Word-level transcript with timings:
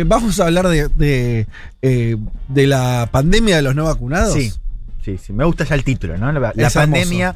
Eh, 0.00 0.04
vamos 0.06 0.40
a 0.40 0.46
hablar 0.46 0.68
de, 0.68 0.88
de, 0.88 1.46
eh, 1.82 2.16
de 2.48 2.66
la 2.66 3.08
pandemia 3.10 3.56
de 3.56 3.62
los 3.62 3.74
no 3.74 3.84
vacunados. 3.84 4.34
Sí, 4.34 4.52
sí, 5.04 5.18
sí. 5.18 5.32
Me 5.32 5.44
gusta 5.44 5.64
ya 5.64 5.74
el 5.74 5.84
título, 5.84 6.16
¿no? 6.16 6.32
La, 6.32 6.52
pandemia 6.70 7.34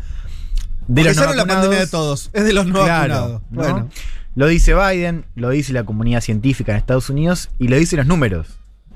de 0.86 1.02
Porque 1.02 1.04
los 1.04 1.16
no 1.16 1.22
es 1.22 1.28
la 1.36 1.36
vacunados. 1.36 1.46
pandemia 1.46 1.78
de 1.80 1.86
todos, 1.86 2.30
es 2.32 2.44
de 2.44 2.52
los 2.52 2.66
no 2.66 2.84
Claro, 2.84 3.14
vacunados. 3.14 3.42
¿no? 3.50 3.62
Bueno, 3.62 3.88
Lo 4.34 4.46
dice 4.48 4.74
Biden, 4.74 5.24
lo 5.34 5.50
dice 5.50 5.72
la 5.72 5.84
comunidad 5.84 6.20
científica 6.20 6.72
en 6.72 6.78
Estados 6.78 7.08
Unidos 7.10 7.50
y 7.58 7.68
lo 7.68 7.76
dicen 7.76 7.98
los 7.98 8.06
números. 8.06 8.48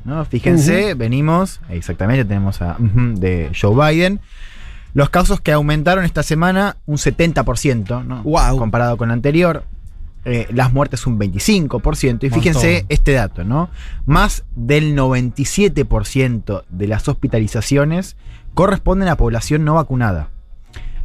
¿no? 0.04 0.24
Fíjense, 0.24 0.94
venimos, 0.94 1.60
exactamente, 1.68 2.24
tenemos 2.24 2.62
a 2.62 2.76
de 2.78 3.50
Joe 3.58 3.92
Biden. 3.92 4.20
Los 4.94 5.10
casos 5.10 5.40
que 5.40 5.52
aumentaron 5.52 6.04
esta 6.04 6.22
semana 6.22 6.76
un 6.86 6.96
70%, 6.96 8.04
¿no? 8.04 8.22
Guau. 8.22 8.56
comparado 8.56 8.96
con 8.96 9.08
la 9.08 9.14
anterior. 9.14 9.64
Eh, 10.30 10.46
las 10.52 10.72
muertes 10.72 11.06
un 11.06 11.18
25%. 11.18 12.24
Y 12.26 12.30
fíjense 12.30 12.72
Montón. 12.72 12.86
este 12.90 13.12
dato, 13.12 13.44
¿no? 13.44 13.70
Más 14.06 14.44
del 14.54 14.94
97% 14.94 16.64
de 16.68 16.86
las 16.86 17.08
hospitalizaciones 17.08 18.16
corresponden 18.54 19.08
a 19.08 19.16
población 19.16 19.64
no 19.64 19.74
vacunada. 19.74 20.30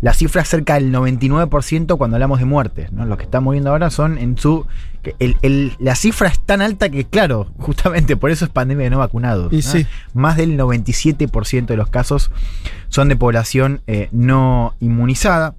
La 0.02 0.14
cifra 0.14 0.42
es 0.42 0.50
cerca 0.50 0.74
del 0.74 0.92
99% 0.92 1.98
cuando 1.98 2.18
hablamos 2.18 2.40
de 2.40 2.46
muertes. 2.46 2.92
¿no? 2.92 3.06
Los 3.06 3.18
que 3.18 3.24
están 3.24 3.44
muriendo 3.46 3.70
ahora 3.70 3.90
son 3.90 4.18
en 4.18 4.38
su. 4.38 4.66
que 5.02 5.16
el- 5.20 5.38
el- 5.42 5.74
la 5.80 5.96
cifra 5.96 6.28
es 6.30 6.40
tan 6.40 6.62
alta 6.62 6.90
que, 6.90 7.06
claro, 7.06 7.48
justamente 7.58 8.18
por 8.18 8.30
eso 8.32 8.44
es 8.46 8.52
pandemia 8.52 8.86
de 8.86 8.90
no 8.90 8.98
vacunados. 9.00 9.52
Y 9.54 9.58
¿no? 9.58 9.62
sí. 9.62 9.86
Más 10.14 10.36
del 10.38 10.58
97% 10.58 11.68
de 11.74 11.78
los 11.78 11.90
casos 11.90 12.32
son 12.90 13.08
de 13.10 13.16
población 13.16 13.82
eh, 13.88 14.10
no 14.12 14.76
inmunizada. 14.82 15.56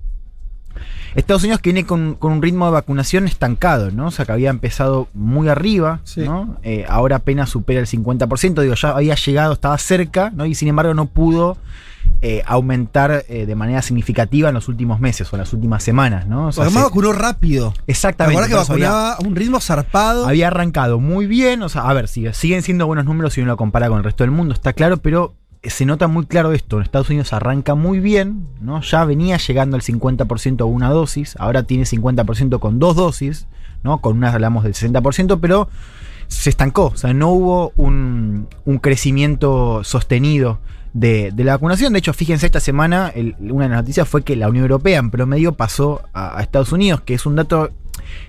Estados 1.14 1.42
Unidos 1.44 1.60
que 1.60 1.72
viene 1.72 1.86
con, 1.86 2.14
con 2.14 2.32
un 2.32 2.42
ritmo 2.42 2.66
de 2.66 2.72
vacunación 2.72 3.26
estancado, 3.26 3.90
¿no? 3.90 4.06
O 4.06 4.10
sea, 4.10 4.24
que 4.24 4.32
había 4.32 4.50
empezado 4.50 5.08
muy 5.14 5.48
arriba, 5.48 6.00
Sí. 6.04 6.20
¿no? 6.22 6.56
Eh, 6.62 6.84
ahora 6.88 7.16
apenas 7.16 7.50
supera 7.50 7.80
el 7.80 7.86
50%, 7.86 8.60
digo, 8.62 8.74
ya 8.74 8.90
había 8.90 9.14
llegado, 9.14 9.52
estaba 9.52 9.78
cerca, 9.78 10.30
¿no? 10.34 10.46
Y 10.46 10.54
sin 10.54 10.68
embargo 10.68 10.92
no 10.94 11.06
pudo 11.06 11.56
eh, 12.20 12.42
aumentar 12.46 13.24
eh, 13.28 13.46
de 13.46 13.54
manera 13.54 13.80
significativa 13.80 14.48
en 14.48 14.54
los 14.54 14.68
últimos 14.68 15.00
meses 15.00 15.32
o 15.32 15.36
en 15.36 15.40
las 15.40 15.52
últimas 15.54 15.82
semanas, 15.82 16.26
¿no? 16.26 16.48
O 16.48 16.52
sea, 16.52 16.64
además 16.64 16.82
se- 16.82 16.88
vacunó 16.88 17.12
rápido. 17.12 17.72
¿Te 17.86 17.92
exactamente. 17.92 18.42
acuerdas 18.42 18.66
que 18.66 18.72
había- 18.74 18.90
vacunaba 18.90 19.12
a 19.14 19.20
un 19.26 19.34
ritmo 19.36 19.60
zarpado? 19.60 20.26
había 20.26 20.48
arrancado 20.48 21.00
muy 21.00 21.26
bien, 21.26 21.62
o 21.62 21.68
sea, 21.70 21.82
a 21.88 21.92
ver, 21.94 22.08
sigue- 22.08 22.34
siguen 22.34 22.62
siendo 22.62 22.86
buenos 22.86 23.04
números 23.06 23.32
si 23.34 23.40
uno 23.40 23.52
lo 23.52 23.56
compara 23.56 23.88
con 23.88 23.98
el 23.98 24.04
resto 24.04 24.22
del 24.24 24.32
mundo, 24.32 24.52
está 24.52 24.72
claro, 24.74 24.98
pero 24.98 25.34
se 25.70 25.86
nota 25.86 26.08
muy 26.08 26.26
claro 26.26 26.52
esto. 26.52 26.76
En 26.76 26.82
Estados 26.82 27.08
Unidos 27.10 27.32
arranca 27.32 27.74
muy 27.74 28.00
bien, 28.00 28.48
¿no? 28.60 28.80
Ya 28.82 29.04
venía 29.04 29.36
llegando 29.36 29.76
al 29.76 29.82
50% 29.82 30.60
a 30.60 30.64
una 30.64 30.90
dosis, 30.90 31.36
ahora 31.38 31.64
tiene 31.64 31.84
50% 31.84 32.58
con 32.58 32.78
dos 32.78 32.96
dosis, 32.96 33.46
¿no? 33.82 34.00
Con 34.00 34.16
una 34.16 34.32
hablamos 34.32 34.64
del 34.64 34.74
60%, 34.74 35.38
pero 35.40 35.68
se 36.28 36.50
estancó, 36.50 36.86
o 36.86 36.96
sea, 36.96 37.12
no 37.12 37.30
hubo 37.30 37.72
un, 37.76 38.48
un 38.64 38.78
crecimiento 38.78 39.84
sostenido 39.84 40.58
de, 40.92 41.30
de 41.32 41.44
la 41.44 41.52
vacunación. 41.52 41.92
De 41.92 41.98
hecho, 41.98 42.12
fíjense, 42.12 42.46
esta 42.46 42.60
semana 42.60 43.12
una 43.40 43.64
de 43.64 43.70
las 43.70 43.78
noticias 43.78 44.08
fue 44.08 44.22
que 44.22 44.36
la 44.36 44.48
Unión 44.48 44.64
Europea 44.64 44.98
en 44.98 45.10
promedio 45.10 45.52
pasó 45.52 46.02
a, 46.12 46.38
a 46.38 46.42
Estados 46.42 46.72
Unidos, 46.72 47.02
que 47.02 47.14
es 47.14 47.26
un 47.26 47.36
dato 47.36 47.70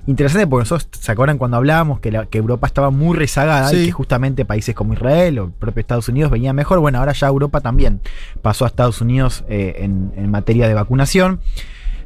interesante 0.07 0.47
porque 0.47 0.61
nosotros, 0.63 0.89
¿se 1.01 1.11
acuerdan 1.11 1.37
cuando 1.37 1.57
hablábamos 1.57 1.99
que, 1.99 2.11
la- 2.11 2.25
que 2.25 2.37
Europa 2.37 2.67
estaba 2.67 2.89
muy 2.91 3.17
rezagada 3.17 3.69
y 3.73 3.85
que 3.85 3.91
justamente 3.91 4.45
países 4.45 4.75
como 4.75 4.93
Israel 4.93 5.39
o 5.39 5.45
el 5.45 5.51
propio 5.51 5.81
Estados 5.81 6.09
Unidos 6.09 6.31
venían 6.31 6.55
mejor? 6.55 6.79
Bueno, 6.79 6.99
ahora 6.99 7.13
ya 7.13 7.27
Europa 7.27 7.61
también 7.61 8.01
pasó 8.41 8.65
a 8.65 8.67
Estados 8.67 9.01
Unidos 9.01 9.43
eh, 9.49 9.75
en, 9.79 10.11
en 10.15 10.29
materia 10.31 10.67
de 10.67 10.73
vacunación. 10.73 11.39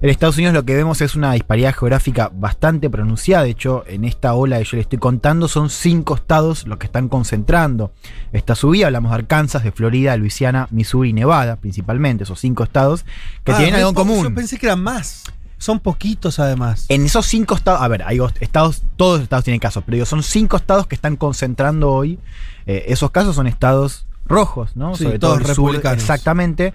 En 0.01 0.09
Estados 0.09 0.37
Unidos 0.37 0.53
lo 0.53 0.63
que 0.63 0.73
vemos 0.77 1.01
es 1.01 1.15
una 1.17 1.33
disparidad 1.33 1.75
geográfica 1.75 2.31
bastante 2.33 2.89
pronunciada. 2.89 3.43
De 3.43 3.49
hecho, 3.49 3.83
en 3.85 4.05
esta 4.05 4.33
ola 4.33 4.57
que 4.57 4.63
yo 4.63 4.77
le 4.77 4.81
estoy 4.83 4.97
contando, 4.97 5.49
son 5.49 5.69
cinco 5.69 6.15
estados 6.15 6.65
los 6.67 6.77
que 6.77 6.85
están 6.85 7.09
concentrando 7.09 7.91
esta 8.31 8.55
subida. 8.55 8.85
Hablamos 8.85 9.11
de 9.11 9.15
Arkansas, 9.15 9.61
de 9.65 9.73
Florida, 9.73 10.15
Luisiana, 10.15 10.69
Missouri 10.71 11.09
y 11.09 11.13
Nevada, 11.13 11.57
principalmente, 11.57 12.23
esos 12.23 12.39
cinco 12.39 12.63
estados 12.63 13.03
que 13.43 13.51
Ah, 13.51 13.57
tienen 13.57 13.75
algo 13.75 13.89
en 13.89 13.95
común. 13.95 14.23
Yo 14.23 14.33
pensé 14.33 14.57
que 14.57 14.67
eran 14.67 14.81
más. 14.81 15.25
Son 15.59 15.79
poquitos 15.79 16.39
además. 16.39 16.85
En 16.89 17.05
esos 17.05 17.27
cinco 17.27 17.53
estados, 17.55 17.81
a 17.81 17.87
ver, 17.87 18.01
hay 18.03 18.19
os- 18.19 18.33
estados, 18.39 18.81
todos 18.97 19.17
los 19.19 19.23
estados 19.23 19.43
tienen 19.45 19.59
casos, 19.59 19.83
pero 19.85 19.97
digo, 19.97 20.05
son 20.07 20.23
cinco 20.23 20.57
estados 20.57 20.87
que 20.87 20.95
están 20.95 21.15
concentrando 21.17 21.91
hoy. 21.91 22.17
eh, 22.65 22.85
esos 22.87 23.11
casos 23.11 23.35
son 23.35 23.45
estados 23.47 24.05
rojos, 24.25 24.75
¿no? 24.75 24.95
Sí, 24.95 25.03
Sobre 25.03 25.19
todos 25.19 25.37
todo 25.43 25.53
sur, 25.53 25.65
republicanos. 25.65 26.01
exactamente. 26.01 26.73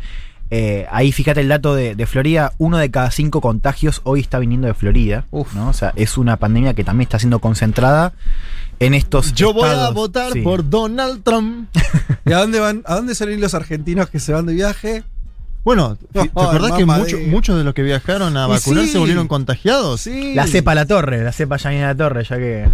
Eh, 0.51 0.87
ahí 0.91 1.11
fíjate 1.13 1.41
el 1.41 1.49
dato 1.49 1.75
de, 1.75 1.95
de 1.97 2.07
Florida, 2.07 2.53
uno 2.59 2.77
de 2.79 2.91
cada 2.91 3.11
cinco 3.11 3.41
contagios 3.41 4.01
hoy 4.05 4.21
está 4.21 4.39
viniendo 4.39 4.67
de 4.69 4.75
Florida, 4.75 5.25
Uf. 5.31 5.55
¿no? 5.55 5.69
O 5.69 5.73
sea, 5.73 5.93
es 5.97 6.19
una 6.19 6.37
pandemia 6.37 6.75
que 6.75 6.85
también 6.85 7.07
está 7.07 7.19
siendo 7.19 7.39
concentrada 7.39 8.13
en 8.81 8.93
estos 8.95 9.33
Yo 9.35 9.53
voy 9.55 9.69
a 9.69 9.89
votar 9.91 10.33
Sí. 10.33 10.43
por 10.43 10.69
Donald 10.69 11.23
Trump. 11.23 11.69
¿Y 12.27 12.33
a 12.33 12.39
dónde 12.39 12.61
van? 12.61 12.83
¿A 12.87 12.97
dónde 12.97 13.15
salen 13.15 13.41
los 13.41 13.55
argentinos 13.55 14.11
que 14.11 14.21
se 14.21 14.33
van 14.33 14.47
de 14.47 14.53
viaje? 14.55 15.05
Bueno, 15.65 15.97
¿te 16.13 16.21
acordás 16.21 16.73
que 16.73 16.85
mucho- 16.85 17.17
de- 17.17 17.27
muchos 17.27 17.57
de 17.59 17.65
los 17.65 17.73
que 17.75 17.83
viajaron 17.83 18.37
a 18.37 18.47
Y 18.47 18.51
vacunar 18.51 18.85
sí. 18.85 18.91
se 18.91 18.99
volvieron 18.99 19.29
contagiados? 19.29 20.03
Sí. 20.03 20.35
La 20.35 20.47
cepa 20.47 20.75
la 20.75 20.85
torre, 20.87 21.25
la 21.25 21.33
cepa 21.33 21.57
ya 21.57 21.71
viene 21.71 21.85
a 21.85 21.89
la 21.89 21.97
torre, 21.97 22.25
ya 22.25 22.37
que... 22.37 22.67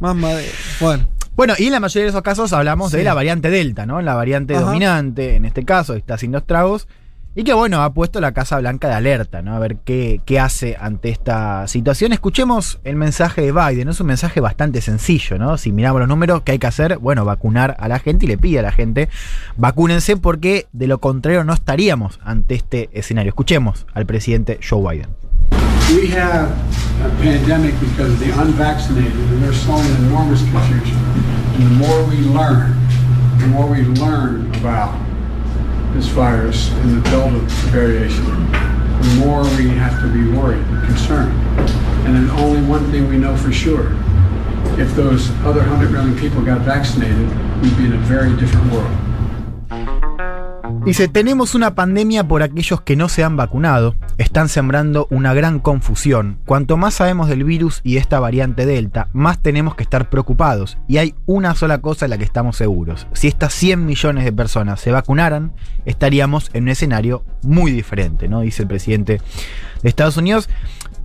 Mamá 0.00 0.28
de. 0.30 0.50
Bueno. 0.80 1.08
Bueno, 1.36 1.54
y 1.58 1.66
en 1.66 1.72
la 1.72 1.80
mayoría 1.80 2.04
de 2.04 2.08
esos 2.10 2.22
casos 2.22 2.52
hablamos 2.52 2.90
Sí. 2.90 2.96
de 2.98 3.04
la 3.04 3.14
variante 3.14 3.48
Delta, 3.50 3.86
¿no? 3.86 4.00
La 4.02 4.14
variante 4.14 4.54
Ajá. 4.56 4.64
dominante, 4.64 5.36
en 5.36 5.44
este 5.44 5.64
caso, 5.64 5.94
está 5.94 6.14
haciendo 6.14 6.38
estragos. 6.38 6.88
Y 7.34 7.44
que 7.44 7.54
bueno, 7.54 7.82
ha 7.82 7.94
puesto 7.94 8.20
la 8.20 8.32
Casa 8.32 8.58
Blanca 8.58 8.88
de 8.88 8.94
alerta, 8.94 9.40
¿no? 9.40 9.54
A 9.54 9.58
ver 9.58 9.76
qué, 9.76 10.20
qué 10.26 10.38
hace 10.38 10.76
ante 10.78 11.08
esta 11.08 11.66
situación. 11.66 12.12
Escuchemos 12.12 12.78
el 12.84 12.96
mensaje 12.96 13.40
de 13.40 13.52
Biden. 13.52 13.88
Es 13.88 14.00
un 14.00 14.08
mensaje 14.08 14.40
bastante 14.40 14.82
sencillo, 14.82 15.38
¿no? 15.38 15.56
Si 15.56 15.72
miramos 15.72 16.00
los 16.00 16.08
números, 16.08 16.42
¿qué 16.42 16.52
hay 16.52 16.58
que 16.58 16.66
hacer? 16.66 16.98
Bueno, 16.98 17.24
vacunar 17.24 17.74
a 17.78 17.88
la 17.88 17.98
gente 18.00 18.26
y 18.26 18.28
le 18.28 18.36
pide 18.36 18.58
a 18.58 18.62
la 18.62 18.70
gente, 18.70 19.08
vacúnense 19.56 20.18
porque 20.18 20.66
de 20.72 20.86
lo 20.86 20.98
contrario 20.98 21.42
no 21.42 21.54
estaríamos 21.54 22.20
ante 22.22 22.54
este 22.54 22.90
escenario. 22.92 23.30
Escuchemos 23.30 23.86
al 23.94 24.04
presidente 24.04 24.60
Joe 24.62 24.82
Biden. 24.82 25.08
We 25.88 26.08
have 26.08 26.50
a 27.02 27.08
pandemic 27.20 27.74
because 27.80 28.12
of 28.12 28.20
the 28.20 28.30
unvaccinated, 28.30 29.12
and 29.12 30.06
enormous 30.06 30.42
confusion. 30.50 30.98
And 31.54 31.64
the 31.64 31.86
more 31.86 32.02
we 32.04 32.16
learn, 32.28 32.76
the 33.38 33.46
this 35.94 36.06
virus 36.08 36.70
and 36.70 36.96
the 36.96 37.10
Delta 37.10 37.38
variation, 37.70 38.24
the 38.24 39.16
more 39.18 39.42
we 39.56 39.68
have 39.68 40.00
to 40.00 40.08
be 40.08 40.30
worried 40.36 40.64
and 40.66 40.84
concerned. 40.84 41.32
And 42.06 42.16
then 42.16 42.30
only 42.30 42.62
one 42.68 42.90
thing 42.90 43.08
we 43.08 43.18
know 43.18 43.36
for 43.36 43.52
sure. 43.52 43.92
If 44.78 44.94
those 44.96 45.30
other 45.40 45.60
100 45.60 45.90
million 45.90 46.18
people 46.18 46.42
got 46.42 46.62
vaccinated, 46.62 47.28
we'd 47.62 47.76
be 47.76 47.84
in 47.84 47.92
a 47.92 47.98
very 47.98 48.34
different 48.36 48.72
world. 48.72 49.01
Dice, 50.84 51.08
tenemos 51.08 51.54
una 51.54 51.74
pandemia 51.74 52.26
por 52.26 52.42
aquellos 52.42 52.80
que 52.80 52.96
no 52.96 53.08
se 53.08 53.24
han 53.24 53.36
vacunado. 53.36 53.94
Están 54.18 54.48
sembrando 54.48 55.06
una 55.10 55.34
gran 55.34 55.60
confusión. 55.60 56.38
Cuanto 56.44 56.76
más 56.76 56.94
sabemos 56.94 57.28
del 57.28 57.44
virus 57.44 57.80
y 57.84 57.94
de 57.94 58.00
esta 58.00 58.20
variante 58.20 58.66
Delta, 58.66 59.08
más 59.12 59.40
tenemos 59.40 59.74
que 59.74 59.82
estar 59.82 60.10
preocupados. 60.10 60.78
Y 60.88 60.98
hay 60.98 61.14
una 61.26 61.54
sola 61.54 61.78
cosa 61.78 62.06
en 62.06 62.10
la 62.10 62.18
que 62.18 62.24
estamos 62.24 62.56
seguros. 62.56 63.06
Si 63.12 63.28
estas 63.28 63.54
100 63.54 63.86
millones 63.86 64.24
de 64.24 64.32
personas 64.32 64.80
se 64.80 64.90
vacunaran, 64.90 65.52
estaríamos 65.84 66.50
en 66.52 66.64
un 66.64 66.68
escenario 66.70 67.24
muy 67.42 67.72
diferente, 67.72 68.28
¿no? 68.28 68.40
Dice 68.40 68.62
el 68.62 68.68
presidente 68.68 69.20
de 69.82 69.88
Estados 69.88 70.16
Unidos. 70.16 70.48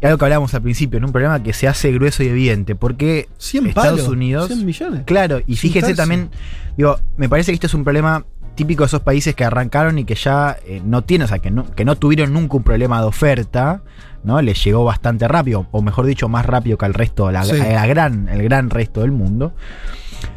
Algo 0.02 0.20
que 0.20 0.26
hablábamos 0.26 0.54
al 0.54 0.62
principio, 0.62 0.98
en 0.98 1.06
un 1.06 1.12
problema 1.12 1.42
que 1.42 1.54
se 1.54 1.68
hace 1.68 1.92
grueso 1.92 2.22
y 2.22 2.28
evidente, 2.28 2.76
porque 2.76 3.30
100 3.40 3.68
Estados 3.68 3.92
palos, 4.02 4.08
Unidos... 4.08 4.48
100 4.48 4.66
millones. 4.66 5.04
Claro, 5.06 5.42
y 5.48 5.56
fíjense 5.56 5.96
también, 5.96 6.30
digo, 6.78 7.00
me 7.18 7.28
parece 7.28 7.52
que 7.52 7.56
este 7.56 7.66
es 7.66 7.74
un 7.74 7.84
problema 7.84 8.24
típico 8.58 8.84
de 8.84 8.88
esos 8.88 9.00
países 9.02 9.34
que 9.36 9.46
arrancaron 9.46 9.98
y 10.00 10.04
que 10.04 10.16
ya 10.16 10.58
eh, 10.66 10.82
no 10.84 11.04
tienen, 11.06 11.24
o 11.26 11.28
sea, 11.30 11.40
que 11.40 11.50
no, 11.52 11.72
que 11.74 11.86
no 11.86 11.96
tuvieron 11.96 12.34
nunca 12.34 12.58
un 12.58 12.64
problema 12.64 13.00
de 13.00 13.08
oferta, 13.08 13.82
¿no? 14.26 14.42
Les 14.42 14.62
llegó 14.62 14.84
bastante 14.84 15.26
rápido, 15.30 15.68
o 15.72 15.82
mejor 15.82 16.06
dicho, 16.06 16.28
más 16.28 16.46
rápido 16.46 16.78
que 16.78 16.84
al 16.86 16.94
resto, 16.94 17.32
la, 17.32 17.46
Sí. 17.46 17.56
la 17.56 17.88
gran, 17.88 18.28
el 18.28 18.44
gran 18.44 18.70
resto 18.70 19.00
del 19.02 19.14
mundo. 19.14 19.54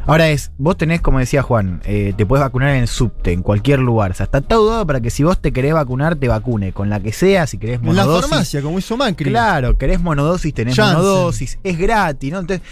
Ahora 0.05 0.29
es, 0.29 0.51
vos 0.59 0.77
tenés, 0.77 1.01
como 1.01 1.17
decía 1.17 1.41
Juan, 1.41 1.81
eh, 1.85 2.13
te 2.15 2.25
puedes 2.25 2.43
vacunar 2.43 2.69
en 2.69 2.81
el 2.83 2.87
subte, 2.87 3.33
en 3.33 3.41
cualquier 3.41 3.79
lugar. 3.79 4.11
O 4.11 4.13
sea, 4.13 4.25
está 4.25 4.39
todo 4.39 4.69
dado 4.69 4.85
para 4.85 5.01
que 5.01 5.09
si 5.09 5.23
vos 5.23 5.41
te 5.41 5.51
querés 5.51 5.73
vacunar, 5.73 6.15
te 6.15 6.27
vacune. 6.27 6.71
Con 6.71 6.89
la 6.89 6.99
que 6.99 7.11
sea, 7.11 7.47
si 7.47 7.57
querés 7.57 7.79
En 7.79 7.87
la 7.95 8.03
monodosis. 8.05 8.29
farmacia, 8.29 8.61
como 8.61 8.77
hizo 8.77 8.95
Macri. 8.95 9.31
Claro, 9.31 9.77
querés 9.79 9.99
monodosis, 9.99 10.53
tenés 10.53 10.75
Janssen. 10.75 10.97
monodosis, 10.97 11.57
es 11.63 11.77
gratis, 11.79 12.31
¿no? 12.31 12.39
Entonces, 12.41 12.65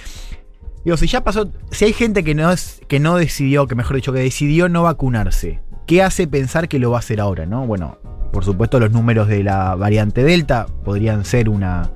Digo, 0.86 0.98
si 0.98 1.08
ya 1.08 1.24
pasó, 1.24 1.50
si 1.72 1.86
hay 1.86 1.94
gente 1.94 2.24
que 2.24 2.36
no, 2.36 2.52
es, 2.52 2.82
que 2.88 3.00
no 3.00 3.18
decidió, 3.18 3.68
que 3.68 3.76
mejor 3.76 3.96
dicho, 3.98 4.14
que 4.14 4.20
decidió 4.20 4.70
no 4.70 4.84
vacunarse, 4.84 5.60
¿qué 5.86 6.02
hace 6.04 6.28
pensar 6.28 6.68
que 6.68 6.80
lo 6.80 6.92
va 6.92 6.98
a 6.98 7.00
hacer 7.00 7.20
ahora, 7.20 7.46
no? 7.46 7.66
Bueno, 7.68 7.98
por 8.32 8.46
supuesto 8.46 8.80
los 8.80 8.92
números 8.92 9.28
de 9.28 9.44
la 9.44 9.76
variante 9.76 10.24
Delta 10.24 10.68
podrían 10.86 11.26
ser 11.26 11.50
una, 11.50 11.90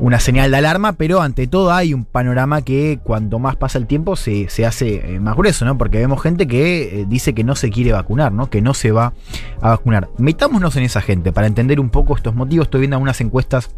una 0.00 0.18
señal 0.18 0.50
de 0.50 0.56
alarma, 0.56 0.94
pero 0.94 1.20
ante 1.20 1.46
todo 1.46 1.72
hay 1.72 1.94
un 1.94 2.04
panorama 2.04 2.62
que 2.62 2.98
cuanto 3.04 3.38
más 3.38 3.54
pasa 3.56 3.78
el 3.78 3.86
tiempo 3.86 4.16
se, 4.16 4.48
se 4.48 4.66
hace 4.66 5.14
eh, 5.14 5.20
más 5.20 5.36
grueso, 5.36 5.64
¿no? 5.64 5.78
Porque 5.78 5.98
vemos 5.98 6.20
gente 6.22 6.46
que 6.48 7.02
eh, 7.02 7.04
dice 7.08 7.34
que 7.34 7.44
no 7.44 7.54
se 7.54 7.70
quiere 7.70 7.92
vacunar, 7.92 8.32
¿no? 8.32 8.50
Que 8.50 8.62
no 8.62 8.74
se 8.74 8.90
va 8.90 9.12
a 9.60 9.68
vacunar. 9.70 10.08
Metámonos 10.18 10.74
en 10.76 10.82
esa 10.82 11.02
gente 11.02 11.32
para 11.32 11.46
entender 11.46 11.78
un 11.78 11.90
poco 11.90 12.16
estos 12.16 12.34
motivos. 12.34 12.66
Estoy 12.66 12.80
viendo 12.80 12.96
algunas 12.96 13.20
encuestas 13.20 13.70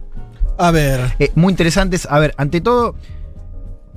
A 0.57 0.71
ver. 0.71 1.15
eh, 1.19 1.31
muy 1.35 1.51
interesantes. 1.51 2.07
A 2.11 2.19
ver, 2.21 2.33
ante 2.37 2.61
todo, 2.61 2.95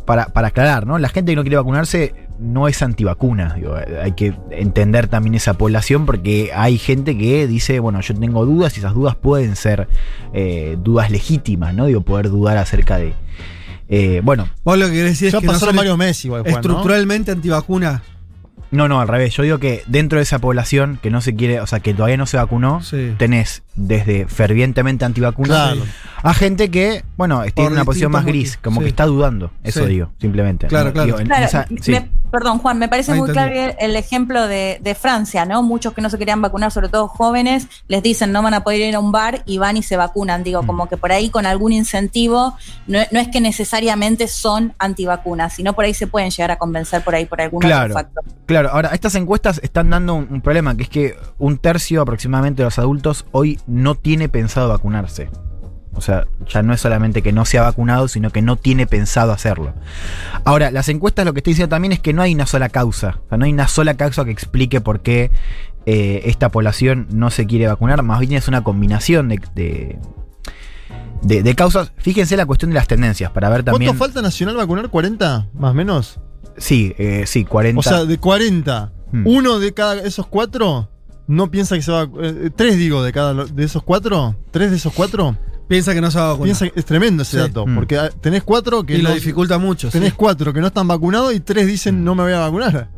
para, 0.08 0.30
para 0.30 0.48
aclarar, 0.48 0.88
¿no? 0.88 0.98
La 0.98 1.10
gente 1.10 1.34
que 1.34 1.36
no 1.36 1.44
quiere 1.44 1.58
vacunarse 1.58 2.16
no 2.40 2.68
es 2.68 2.82
antivacuna. 2.82 3.54
Digo, 3.54 3.76
hay 4.02 4.14
que 4.14 4.34
entender 4.50 5.08
también 5.08 5.36
esa 5.36 5.54
población 5.56 6.06
porque 6.08 6.50
hay 6.56 6.78
gente 6.80 7.16
que 7.18 7.46
dice, 7.46 7.80
bueno, 7.80 8.02
yo 8.02 8.16
tengo 8.16 8.44
dudas 8.46 8.76
y 8.78 8.80
esas 8.80 8.94
dudas 8.96 9.16
pueden 9.16 9.56
ser 9.56 9.88
eh, 10.34 10.78
dudas 10.82 11.12
legítimas, 11.12 11.76
¿no? 11.76 11.86
Digo, 11.86 12.02
poder 12.02 12.30
dudar 12.30 12.58
acerca 12.58 12.98
de. 12.98 13.14
eh, 13.90 14.22
bueno, 14.24 14.48
Vos 14.64 14.78
lo 14.80 14.88
que 14.88 14.94
querés 14.94 15.12
decir 15.12 15.28
es 15.28 15.36
que 15.36 15.46
pasaron 15.46 15.76
varios 15.76 15.98
meses 15.98 16.26
igual, 16.26 16.42
Juan, 16.42 16.54
¿no? 16.54 16.60
estructuralmente 16.60 17.32
antivacuna. 17.32 18.02
no, 18.72 18.88
no, 18.88 19.00
al 19.02 19.08
revés. 19.08 19.34
Yo 19.36 19.44
digo 19.44 19.58
que 19.60 19.84
dentro 19.88 20.18
de 20.20 20.24
esa 20.24 20.40
población 20.40 21.00
que 21.02 21.10
no 21.10 21.22
se 21.22 21.36
quiere, 21.36 21.60
o 21.62 21.68
sea, 21.68 21.80
que 21.82 21.94
todavía 21.94 22.18
no 22.18 22.26
se 22.26 22.38
vacunó, 22.38 22.82
Sí. 22.82 23.14
tenés 23.18 23.64
desde 23.78 24.28
fervientemente 24.28 25.06
antivacunas 25.06 25.74
Claro. 25.74 25.82
a 26.24 26.34
gente 26.34 26.70
que, 26.70 27.04
bueno, 27.16 27.44
está 27.44 27.62
en 27.62 27.68
Por 27.68 27.74
una 27.74 27.86
posición 27.86 28.12
más 28.12 28.26
gris, 28.26 28.50
motivos. 28.50 28.64
como 28.64 28.80
Sí. 28.82 28.84
que 28.84 28.90
está 28.90 29.06
dudando. 29.06 29.52
Eso 29.64 29.84
Sí. 29.84 29.90
digo, 29.90 30.12
simplemente. 30.20 30.68
Claro, 30.68 30.88
¿no? 30.88 30.94
claro. 30.94 31.06
Digo, 31.06 31.20
en 31.20 31.28
Claro, 31.28 31.46
esa- 31.46 31.68
sí. 31.82 31.92
me- 31.92 32.10
perdón, 32.32 32.58
Juan, 32.60 32.78
me 32.80 32.90
parece 32.90 33.14
Ahí 33.14 33.20
muy 33.20 33.30
entendí. 33.30 33.54
claro 33.54 33.76
el, 33.80 33.96
ejemplo 33.96 34.48
de, 34.48 34.80
de 34.82 34.96
Francia, 34.96 35.46
¿no? 35.46 35.64
Muchos 35.64 35.94
que 35.94 36.02
no 36.02 36.10
se 36.10 36.18
querían 36.18 36.42
vacunar, 36.42 36.72
sobre 36.72 36.90
todo 36.90 37.08
jóvenes, 37.08 37.68
les 37.88 38.04
dicen 38.04 38.32
no 38.34 38.42
van 38.44 38.54
a 38.54 38.64
poder 38.64 38.82
ir 38.82 38.96
a 38.96 39.00
un 39.00 39.12
bar 39.14 39.44
y 39.46 39.60
van 39.60 39.78
y 39.78 39.84
se 39.84 39.96
vacunan. 39.96 40.44
Digo, 40.44 40.64
Mm. 40.64 40.68
como 40.68 40.90
que 40.90 40.98
por 40.98 41.12
ahí 41.12 41.30
con 41.30 41.46
algún 41.46 41.72
incentivo, 41.72 42.56
no, 42.88 43.00
no 43.12 43.20
es 43.20 43.28
que 43.30 43.40
necesariamente 43.40 44.28
son 44.28 44.74
antivacunas, 44.80 45.54
sino 45.54 45.74
por 45.74 45.86
ahí 45.86 45.94
se 45.94 46.08
pueden 46.08 46.30
llegar 46.32 46.52
a 46.52 46.58
convencer 46.58 47.02
por 47.04 47.16
ahí 47.16 47.26
por 47.26 47.40
algún 47.42 47.62
Claro. 47.62 47.94
otro 47.94 47.94
factor. 48.06 48.24
Claro, 48.46 48.70
ahora, 48.72 48.90
estas 48.94 49.16
encuestas 49.16 49.60
están 49.64 49.90
dando 49.90 50.16
un, 50.16 50.28
un 50.30 50.42
problema, 50.42 50.76
que 50.76 50.84
es 50.84 50.90
que 50.90 51.16
un 51.38 51.58
tercio 51.58 52.02
aproximadamente 52.02 52.62
de 52.62 52.66
los 52.66 52.80
adultos 52.80 53.26
hoy 53.32 53.60
no 53.68 53.96
tiene 53.96 54.30
pensado 54.30 54.70
vacunarse. 54.70 55.30
O 55.94 56.02
sea, 56.02 56.26
ya 56.48 56.62
no 56.62 56.74
es 56.74 56.82
solamente 56.82 57.22
que 57.24 57.32
no 57.32 57.44
se 57.46 57.58
ha 57.58 57.64
vacunado, 57.64 58.08
sino 58.08 58.30
que 58.30 58.42
no 58.44 58.56
tiene 58.56 58.86
pensado 58.86 59.32
hacerlo. 59.32 59.74
Ahora, 60.46 60.70
las 60.70 60.90
encuestas 60.90 61.26
lo 61.26 61.34
que 61.34 61.40
estoy 61.40 61.52
diciendo 61.54 61.70
también 61.76 61.92
es 61.92 62.00
que 62.00 62.14
no 62.14 62.22
hay 62.22 62.36
una 62.36 62.46
sola 62.46 62.70
causa. 62.70 63.20
O 63.26 63.30
sea, 63.30 63.38
no 63.40 63.46
hay 63.46 63.52
una 63.54 63.68
sola 63.68 63.96
causa 63.96 64.24
que 64.24 64.30
explique 64.32 64.80
por 64.80 65.00
qué 65.02 65.32
eh, 65.88 66.22
esta 66.26 66.50
población 66.50 67.08
no 67.12 67.32
se 67.32 67.48
quiere 67.48 67.68
vacunar. 67.68 68.04
Más 68.04 68.20
bien 68.20 68.34
es 68.34 68.48
una 68.48 68.64
combinación 68.64 69.30
de, 69.30 69.42
de, 69.56 69.98
de- 71.24 71.42
de 71.44 71.56
causas. 71.56 71.92
Fíjense 71.98 72.38
la 72.38 72.46
cuestión 72.46 72.70
de 72.72 72.76
las 72.76 72.88
tendencias, 72.88 73.32
para 73.32 73.50
ver 73.50 73.64
también. 73.64 73.90
¿Cuánto 73.90 74.06
falta 74.06 74.22
Nacional 74.22 74.56
vacunar? 74.56 74.90
¿40? 74.92 75.48
¿Más 75.54 75.72
o 75.72 75.74
menos? 75.74 76.20
Sí, 76.58 76.94
eh, 77.00 77.24
sí, 77.26 77.44
40. 77.44 77.80
O 77.80 77.84
sea, 77.84 78.06
de 78.06 78.18
40, 78.18 78.92
Hmm. 79.10 79.26
uno 79.26 79.58
de 79.60 79.74
cada 79.74 80.02
esos 80.02 80.28
cuatro 80.28 80.90
no 81.28 81.52
piensa 81.52 81.76
que 81.76 81.82
se 81.82 81.92
va 81.92 82.02
a 82.02 82.10
eh, 82.22 82.50
Tres 82.56 82.78
digo 82.78 83.04
de 83.04 83.12
cada 83.14 83.34
de 83.46 83.64
esos 83.64 83.84
cuatro. 83.84 84.36
¿Tres 84.52 84.72
de 84.72 84.78
esos 84.78 84.94
cuatro? 84.94 85.38
Piensa 85.68 85.94
que 85.94 86.00
no 86.02 86.10
se 86.12 86.18
va 86.18 86.26
a 86.26 86.28
vacunar. 86.30 86.46
Piensa 86.46 86.70
que 86.70 86.80
es 86.80 86.86
tremendo 86.86 87.24
ese 87.24 87.32
Sí. 87.32 87.38
dato. 87.38 87.66
Hmm. 87.68 87.76
Porque 87.76 87.98
ah, 87.98 88.10
tenés 88.22 88.44
cuatro 88.44 88.84
que 88.84 88.96
y 88.96 89.02
lo 89.02 89.10
no- 89.10 89.16
dificulta 89.16 89.58
mucho. 89.58 89.90
Tenés 89.90 90.12
sí. 90.12 90.16
cuatro 90.18 90.54
que 90.54 90.62
no 90.62 90.68
están 90.68 90.88
vacunados 90.88 91.34
y 91.36 91.40
tres 91.42 91.68
dicen 91.68 92.04
no 92.04 92.16
me 92.16 92.24
voy 92.24 92.32
a 92.34 92.40
vacunar. 92.40 92.90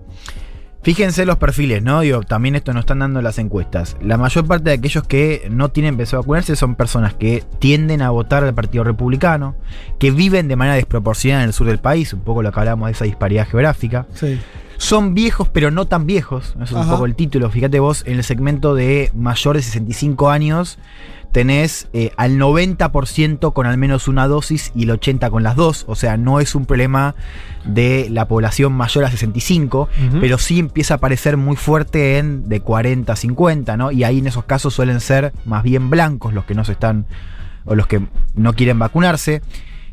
Fíjense 0.82 1.26
los 1.26 1.36
perfiles, 1.38 1.84
¿no? 1.84 2.00
Digo, 2.00 2.22
también 2.22 2.56
esto 2.56 2.72
nos 2.74 2.82
están 2.84 3.00
dando 3.00 3.22
las 3.22 3.38
encuestas. 3.38 3.98
La 4.02 4.18
mayor 4.18 4.46
parte 4.48 4.70
de 4.70 4.76
aquellos 4.78 5.04
que 5.04 5.46
no 5.52 5.70
tienen 5.72 5.98
pensado 5.98 6.22
vacunarse 6.24 6.56
son 6.56 6.76
personas 6.76 7.14
que 7.16 7.44
tienden 7.60 8.02
a 8.02 8.12
votar 8.12 8.46
al 8.46 8.54
Partido 8.54 8.86
Republicano, 8.86 9.56
que 10.00 10.12
viven 10.12 10.48
de 10.48 10.56
manera 10.56 10.76
desproporcionada 10.76 11.44
en 11.44 11.50
el 11.50 11.54
sur 11.54 11.68
del 11.68 11.80
país, 11.80 12.14
un 12.14 12.22
poco 12.22 12.42
lo 12.44 12.52
que 12.54 12.60
hablamos 12.62 12.88
de 12.88 12.94
esa 12.94 13.04
disparidad 13.04 13.46
geográfica. 13.50 14.06
Sí. 14.14 14.40
Son 14.80 15.14
viejos, 15.14 15.50
pero 15.50 15.72
no 15.72 15.86
tan 15.88 16.06
viejos. 16.08 16.54
Eso 16.56 16.64
es 16.64 16.72
un 16.72 16.78
Ajá. 16.80 16.92
poco 16.94 17.06
el 17.06 17.14
título. 17.16 17.50
Fíjate 17.50 17.80
vos, 17.80 18.04
en 18.08 18.16
el 18.18 18.24
segmento 18.24 18.76
de 18.76 19.12
mayor 19.14 19.58
de 19.58 19.62
65 19.62 20.30
años, 20.30 20.80
tenés 21.34 21.90
eh, 21.94 22.12
al 22.16 22.38
90% 22.40 23.52
con 23.54 23.68
al 23.68 23.78
menos 23.78 24.08
una 24.08 24.28
dosis 24.28 24.72
y 24.74 24.84
el 24.84 24.90
80% 24.92 25.30
con 25.30 25.44
las 25.44 25.58
dos. 25.58 25.84
O 25.88 25.96
sea, 25.96 26.16
no 26.16 26.40
es 26.40 26.56
un 26.56 26.66
problema 26.66 27.14
de 27.66 28.08
la 28.10 28.28
población 28.30 28.72
mayor 28.72 29.04
a 29.04 29.12
65, 29.12 29.90
Ujú. 30.10 30.20
pero 30.22 30.38
sí 30.38 30.60
empieza 30.60 30.94
a 30.94 30.98
aparecer 30.98 31.36
muy 31.36 31.58
fuerte 31.58 32.18
en 32.18 32.48
de 32.48 32.62
40 32.62 33.12
a 33.12 33.16
50, 33.18 33.76
¿no? 33.76 33.92
Y 33.92 34.06
ahí 34.06 34.20
en 34.20 34.28
esos 34.28 34.46
casos 34.46 34.74
suelen 34.74 35.02
ser 35.02 35.34
más 35.44 35.62
bien 35.64 35.90
blancos 35.90 36.34
los 36.34 36.46
que 36.46 36.56
no 36.56 36.64
se 36.64 36.72
están, 36.72 37.06
o 37.66 37.76
los 37.76 37.86
que 37.86 38.02
no 38.34 38.54
quieren 38.54 38.80
vacunarse. 38.80 39.42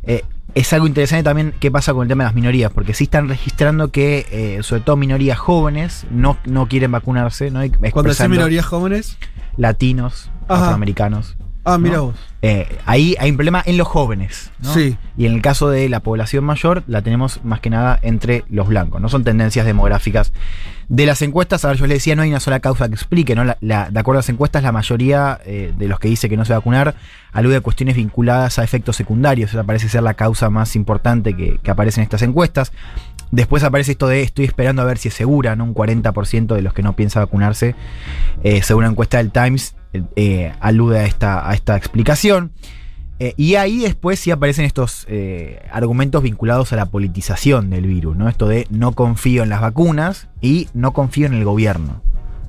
Eh, 0.04 0.22
es 0.54 0.72
algo 0.72 0.86
interesante 0.86 1.24
también 1.24 1.54
qué 1.60 1.70
pasa 1.70 1.92
con 1.92 2.02
el 2.02 2.08
tema 2.08 2.24
de 2.24 2.28
las 2.28 2.34
minorías, 2.34 2.72
porque 2.72 2.94
sí 2.94 3.04
están 3.04 3.28
registrando 3.28 3.88
que, 3.88 4.26
eh, 4.30 4.62
sobre 4.62 4.82
todo 4.82 4.96
minorías 4.96 5.38
jóvenes, 5.38 6.06
no, 6.10 6.38
no 6.46 6.66
quieren 6.66 6.92
vacunarse, 6.92 7.50
¿no? 7.50 7.60
Cuando 7.60 8.10
expresando 8.10 8.36
minorías 8.36 8.64
jóvenes. 8.64 9.18
Latinos, 9.56 10.30
Ajá. 10.48 10.64
afroamericanos. 10.64 11.36
Ah, 11.66 11.78
mira 11.78 11.96
¿no? 11.96 12.04
vos. 12.06 12.14
Eh, 12.42 12.78
ahí 12.86 13.16
hay 13.18 13.30
un 13.30 13.36
problema 13.36 13.62
en 13.66 13.76
los 13.76 13.88
jóvenes. 13.88 14.50
¿no? 14.60 14.72
Sí. 14.72 14.96
Y 15.16 15.26
en 15.26 15.34
el 15.34 15.42
caso 15.42 15.68
de 15.68 15.88
la 15.88 16.00
población 16.00 16.44
mayor, 16.44 16.84
la 16.86 17.02
tenemos 17.02 17.40
más 17.44 17.60
que 17.60 17.70
nada 17.70 17.98
entre 18.02 18.44
los 18.48 18.68
blancos. 18.68 19.00
No 19.00 19.08
son 19.08 19.24
tendencias 19.24 19.66
demográficas 19.66 20.32
de 20.88 21.06
las 21.06 21.22
encuestas. 21.22 21.64
A 21.64 21.68
ver, 21.68 21.76
yo 21.76 21.86
les 21.86 21.96
decía, 21.96 22.14
no 22.14 22.22
hay 22.22 22.30
una 22.30 22.38
sola 22.40 22.60
causa 22.60 22.88
que 22.88 22.94
explique. 22.94 23.34
¿no? 23.34 23.42
La- 23.44 23.56
la- 23.60 23.90
de 23.90 23.98
acuerdo 23.98 24.18
a 24.18 24.20
las 24.20 24.28
encuestas, 24.28 24.62
la 24.62 24.70
mayoría 24.72 25.40
eh, 25.44 25.72
de 25.76 25.88
los 25.88 25.98
que 25.98 26.08
dice 26.08 26.28
que 26.28 26.36
no 26.36 26.44
se 26.44 26.52
va 26.52 26.56
a 26.56 26.60
vacunar 26.60 26.94
alude 27.32 27.56
a 27.56 27.60
cuestiones 27.60 27.96
vinculadas 27.96 28.58
a 28.58 28.64
efectos 28.64 28.96
secundarios. 28.96 29.50
Esa 29.50 29.64
parece 29.64 29.88
ser 29.88 30.02
la 30.04 30.14
causa 30.14 30.48
más 30.50 30.76
importante 30.76 31.34
que, 31.36 31.58
que 31.62 31.70
aparece 31.70 32.00
en 32.00 32.04
estas 32.04 32.22
encuestas. 32.22 32.72
Después 33.32 33.64
aparece 33.64 33.90
esto 33.92 34.06
de 34.06 34.22
estoy 34.22 34.44
esperando 34.44 34.82
a 34.82 34.84
ver 34.84 34.98
si 34.98 35.08
es 35.08 35.14
segura, 35.14 35.56
¿no? 35.56 35.64
Un 35.64 35.74
40% 35.74 36.54
de 36.54 36.62
los 36.62 36.72
que 36.72 36.82
no 36.82 36.94
piensa 36.94 37.18
vacunarse, 37.18 37.74
eh, 38.44 38.62
según 38.62 38.84
una 38.84 38.90
encuesta 38.92 39.18
del 39.18 39.32
Times, 39.32 39.74
eh, 39.96 40.04
eh, 40.16 40.52
alude 40.60 40.98
a 41.00 41.04
esta, 41.04 41.48
a 41.48 41.54
esta 41.54 41.76
explicación. 41.76 42.52
Eh, 43.18 43.32
y 43.38 43.54
ahí 43.54 43.78
después 43.78 44.20
sí 44.20 44.30
aparecen 44.30 44.66
estos 44.66 45.06
eh, 45.08 45.62
argumentos 45.72 46.22
vinculados 46.22 46.72
a 46.74 46.76
la 46.76 46.86
politización 46.86 47.70
del 47.70 47.86
virus, 47.86 48.14
¿no? 48.16 48.28
Esto 48.28 48.46
de 48.46 48.66
no 48.70 48.92
confío 48.92 49.42
en 49.42 49.48
las 49.48 49.62
vacunas 49.62 50.28
y 50.42 50.68
no 50.74 50.92
confío 50.92 51.26
en 51.26 51.32
el 51.32 51.42
gobierno, 51.44 52.02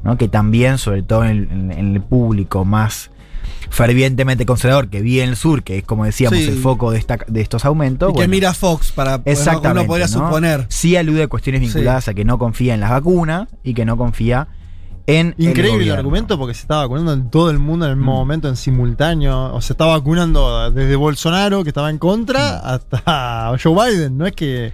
¿no? 0.04 0.18
Que 0.18 0.28
también, 0.28 0.78
sobre 0.78 1.04
todo 1.04 1.24
en 1.24 1.30
el, 1.30 1.44
en- 1.52 1.72
en 1.72 1.96
el 1.96 2.02
público 2.02 2.66
más 2.66 3.12
fervientemente 3.70 4.46
conservador 4.46 4.90
que 4.90 5.02
vive 5.02 5.24
en 5.24 5.30
el 5.30 5.36
sur, 5.36 5.64
que 5.64 5.78
es 5.78 5.84
como 5.84 6.06
decíamos 6.06 6.38
Sí. 6.40 6.48
el 6.48 6.58
foco 6.58 6.92
de, 6.92 7.00
esta- 7.00 7.20
de 7.28 7.42
estos 7.42 7.66
aumentos. 7.66 8.12
y 8.14 8.18
que 8.20 8.28
mira 8.28 8.54
Fox 8.54 8.92
para 8.92 9.22
Exactamente. 9.26 9.80
uno 9.82 9.88
podría 9.88 10.08
¿no? 10.08 10.14
suponer. 10.14 10.66
Sí 10.70 10.96
alude 10.96 11.24
a 11.24 11.28
cuestiones 11.28 11.62
Sí. 11.62 11.68
vinculadas 11.68 12.08
a 12.08 12.14
que 12.14 12.26
no 12.26 12.38
confía 12.40 12.74
en 12.74 12.80
las 12.80 12.90
vacunas 12.92 13.48
y 13.64 13.74
que 13.74 13.86
no 13.86 13.98
confía 13.98 14.48
en. 15.08 15.34
Increíble 15.38 15.86
el, 15.86 15.92
argumento 15.94 16.38
porque 16.38 16.54
se 16.54 16.62
está 16.62 16.78
vacunando 16.78 17.14
en 17.14 17.30
todo 17.32 17.50
el 17.50 17.58
mundo 17.60 17.86
en 17.86 17.92
el 17.92 17.98
mismo 17.98 18.14
Mm. 18.14 18.18
momento, 18.18 18.48
en 18.50 18.56
simultáneo. 18.56 19.54
O 19.56 19.62
se 19.62 19.74
está 19.74 19.86
vacunando 19.86 20.70
desde 20.72 20.96
Bolsonaro, 20.96 21.64
que 21.64 21.70
estaba 21.70 21.90
en 21.90 21.98
contra, 21.98 22.62
Mm. 22.64 22.68
hasta 22.68 23.58
Joe 23.62 23.74
Biden. 23.92 24.18
No 24.18 24.28
es 24.28 24.34
que. 24.34 24.74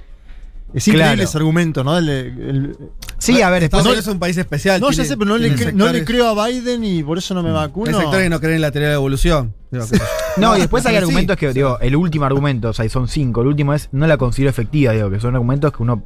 Es 0.74 0.88
increíble 0.88 1.14
Claro. 1.14 1.24
ese 1.30 1.38
argumento, 1.38 1.84
¿no? 1.84 1.96
El- 2.00 2.10
el- 2.10 2.78
Sí, 3.20 3.44
a 3.44 3.52
ver, 3.52 3.62
Estados. 3.64 3.86
Unidos 3.86 4.08
es 4.08 4.12
un 4.12 4.18
país 4.20 4.36
especial. 4.38 4.82
no, 4.82 4.88
ya 4.90 4.96
tiene- 5.04 5.08
sé, 5.08 5.18
pero 5.18 5.30
no 5.30 5.38
le, 5.38 5.72
no 5.74 5.88
le 5.94 6.04
creo 6.04 6.28
a 6.28 6.48
Biden 6.48 6.84
y 6.84 7.04
por 7.04 7.20
eso 7.20 7.36
no 7.36 7.44
me 7.44 7.52
vacuno. 7.52 7.90
Hay 7.96 8.02
sectores 8.04 8.24
que 8.26 8.30
no 8.32 8.40
creen 8.40 8.56
en 8.56 8.62
la 8.62 8.72
teoría 8.72 8.88
de 8.90 8.94
la 8.96 8.98
evolución. 8.98 9.54
No, 10.38 10.58
y 10.58 10.62
después 10.62 10.84
hay 10.88 10.94
Sí, 10.94 10.98
argumentos 10.98 11.38
que, 11.38 11.50
sí. 11.50 11.54
digo, 11.54 11.78
el 11.80 11.96
último 11.96 12.26
argumento, 12.26 12.70
o 12.70 12.74
sea, 12.74 12.90
son 12.90 13.08
cinco. 13.08 13.42
El 13.42 13.48
último 13.50 13.76
es, 13.76 13.88
no 13.92 14.08
la 14.08 14.18
considero 14.18 14.50
efectiva, 14.50 14.94
digo, 14.94 15.12
que 15.12 15.20
son 15.20 15.36
argumentos 15.36 15.72
que 15.72 15.84
uno 15.84 16.04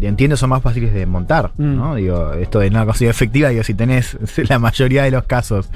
entiende 0.00 0.36
son 0.36 0.50
más 0.50 0.62
fáciles 0.62 0.92
de 0.92 1.06
montar, 1.06 1.52
Mm. 1.58 1.76
¿no? 1.76 1.94
Digo, 1.94 2.32
esto 2.32 2.58
de 2.58 2.70
no 2.70 2.78
la 2.80 2.86
considero 2.86 3.10
efectiva, 3.12 3.48
digo, 3.50 3.62
si 3.62 3.74
tenés 3.74 4.16
la 4.48 4.58
mayoría 4.58 5.02
de 5.04 5.10
los 5.10 5.24
casos 5.24 5.68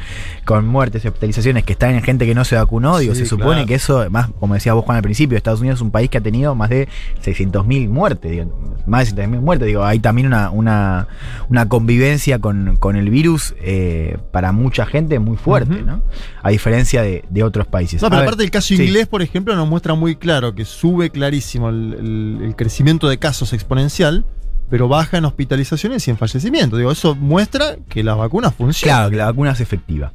con 0.44 0.66
muertes 0.66 1.04
y 1.04 1.08
hospitalizaciones 1.08 1.64
que 1.64 1.73
están 1.75 1.94
en 1.94 2.02
gente 2.02 2.26
que 2.26 2.35
no 2.35 2.44
se 2.44 2.56
vacunó, 2.56 2.99
digo, 2.99 3.14
Sí, 3.14 3.20
se 3.20 3.26
supone 3.26 3.52
claro. 3.52 3.66
que 3.66 3.75
eso, 3.75 4.06
más, 4.11 4.28
como 4.40 4.54
decía 4.54 4.73
vos, 4.75 4.85
Juan, 4.85 4.96
al 4.96 5.02
principio, 5.02 5.37
Estados 5.37 5.61
Unidos 5.61 5.78
es 5.78 5.82
un 5.82 5.90
país 5.90 6.11
que 6.11 6.18
ha 6.18 6.20
tenido 6.20 6.54
más 6.54 6.70
de 6.70 6.88
600.000 7.25 7.88
muertes, 7.88 8.30
digo, 8.30 8.82
más 8.87 9.14
de 9.14 9.23
600.000 9.26 9.40
muertes, 9.40 9.66
digo, 9.66 9.85
hay 9.85 9.99
también 9.99 10.26
una, 10.28 10.50
una, 10.50 11.08
una 11.49 11.68
convivencia 11.68 12.38
con, 12.38 12.76
con 12.76 12.96
el 12.96 13.11
virus 13.11 13.54
eh, 13.61 14.16
para 14.32 14.52
mucha 14.52 14.87
gente 14.87 15.18
muy 15.18 15.37
fuerte. 15.37 15.82
¿no? 15.82 16.02
A 16.42 16.50
diferencia 16.50 17.02
de, 17.02 17.25
de 17.28 17.42
otros 17.42 17.66
países. 17.66 18.00
No, 18.02 18.06
A 18.06 18.11
pero 18.11 18.20
ver, 18.20 18.28
aparte 18.28 18.44
el 18.44 18.50
caso 18.50 18.68
sí. 18.68 18.75
inglés, 18.82 19.06
por 19.08 19.23
ejemplo, 19.23 19.54
nos 19.56 19.68
muestra 19.68 19.94
muy 19.94 20.16
claro 20.16 20.54
que 20.54 20.64
sube 20.64 21.11
clarísimo 21.11 21.68
el, 21.68 21.94
el- 21.94 22.44
el 22.46 22.56
crecimiento 22.56 23.08
de 23.08 23.18
casos 23.18 23.52
exponencial, 23.52 24.06
pero 24.69 24.89
baja 24.89 25.19
en 25.19 25.25
hospitalizaciones 25.25 26.07
y 26.07 26.11
en 26.11 26.17
fallecimientos. 26.17 26.79
Digo, 26.79 26.91
eso 26.91 27.15
muestra 27.15 27.77
que 27.89 28.03
las 28.03 28.17
vacunas 28.17 28.55
funcionan. 28.55 28.97
Claro, 28.97 29.11
que 29.11 29.17
la 29.17 29.27
vacuna 29.27 29.53
es 29.53 29.61
efectiva. 29.61 30.13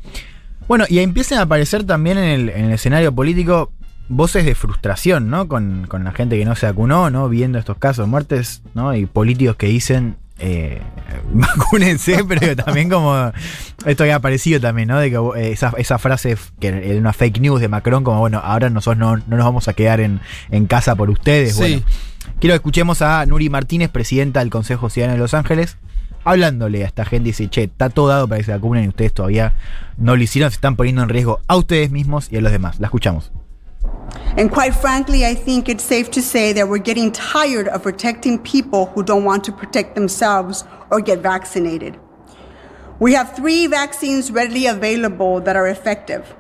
Bueno, 0.68 0.86
y 0.90 1.00
empiezan 1.00 1.40
a 1.40 1.44
aparecer 1.44 1.84
también 1.84 2.18
en 2.18 2.30
el, 2.30 2.50
en 2.50 2.66
el 2.66 2.72
escenario 2.72 3.14
político 3.14 3.72
voces 4.10 4.46
de 4.46 4.56
frustración, 4.56 5.30
¿no? 5.30 5.48
Con, 5.48 5.86
con 5.88 6.04
la 6.04 6.12
gente 6.12 6.38
que 6.38 6.46
no 6.46 6.56
se 6.56 6.66
vacunó, 6.66 7.10
¿no? 7.10 7.30
Viendo 7.30 7.58
estos 7.58 7.78
casos 7.78 8.06
de 8.06 8.10
muertes, 8.10 8.62
¿no? 8.74 8.94
Y 8.94 9.06
políticos 9.06 9.56
que 9.56 9.68
dicen, 9.68 10.18
eh, 10.40 10.82
vacúnense, 11.34 12.24
pero 12.24 12.56
también 12.56 12.90
como 12.90 13.32
esto 13.86 14.04
había 14.04 14.16
aparecido 14.16 14.60
también, 14.60 14.88
¿no? 14.88 15.00
De 15.00 15.10
que 15.10 15.18
eh, 15.18 15.52
esa, 15.52 15.74
esa 15.78 15.98
frase 15.98 16.38
que 16.60 16.68
era 16.68 17.00
una 17.00 17.14
fake 17.14 17.40
news 17.40 17.62
de 17.62 17.68
Macron, 17.68 18.04
como 18.04 18.20
bueno, 18.20 18.42
ahora 18.44 18.70
nosotros 18.70 18.98
no, 18.98 19.18
no 19.18 19.38
nos 19.38 19.46
vamos 19.46 19.68
a 19.68 19.74
quedar 19.74 20.00
en, 20.00 20.20
en 20.50 20.66
casa 20.66 20.96
por 20.96 21.10
ustedes. 21.10 21.56
Sí. 21.56 21.60
Bueno, 21.60 21.84
quiero 22.40 22.54
que 22.54 22.58
escuchemos 22.58 23.02
a 23.02 23.26
Nuri 23.26 23.50
Martínez, 23.50 23.90
presidenta 23.90 24.40
del 24.40 24.50
Consejo 24.50 24.90
Ciudadano 24.90 25.16
de 25.16 25.22
Los 25.22 25.34
Ángeles, 25.34 25.78
hablándole 26.24 26.84
a 26.84 26.88
esta 26.88 27.06
gente 27.06 27.30
y 27.30 27.32
dice, 27.32 27.50
che, 27.50 27.64
está 27.64 27.90
todo 27.90 28.08
dado 28.08 28.28
para 28.28 28.40
que 28.40 28.46
se 28.46 28.52
vacunen 28.52 28.86
y 28.86 28.88
ustedes 28.90 29.14
todavía 29.14 29.54
no 29.98 30.16
lo 30.16 30.24
hicieron, 30.24 30.52
se 30.52 30.56
están 30.56 30.76
poniendo 30.76 31.04
en 31.04 31.10
riesgo 31.10 31.40
a 31.48 31.56
ustedes 31.56 31.92
mismos 31.92 32.28
y 32.32 32.38
a 32.38 32.42
los 32.42 32.52
demás. 32.52 32.80
La 32.80 32.88
escuchamos. 32.88 33.32
And 34.38 34.52
quite 34.52 34.74
frankly, 34.76 35.26
I 35.26 35.36
think 35.36 35.68
it's 35.68 35.84
safe 35.84 36.10
to 36.12 36.22
say 36.22 36.54
that 36.54 36.68
we're 36.68 36.78
getting 36.78 37.12
tired 37.12 37.68
of 37.68 37.84
protecting 37.84 38.40
people 38.40 38.86
who 38.88 39.04
don't 39.04 39.26
want 39.26 39.44
to 39.46 39.52
protect 39.52 39.96
themselves 39.96 40.64
or 40.90 41.02
get 41.02 41.20
vaccinated. 41.20 42.00
We 43.00 43.14
have 43.14 43.36
three 43.36 43.68
vaccines 43.68 44.32
readily 44.32 44.68
available 44.68 45.42
that 45.42 45.56
are 45.56 45.68
effective. 45.68 46.36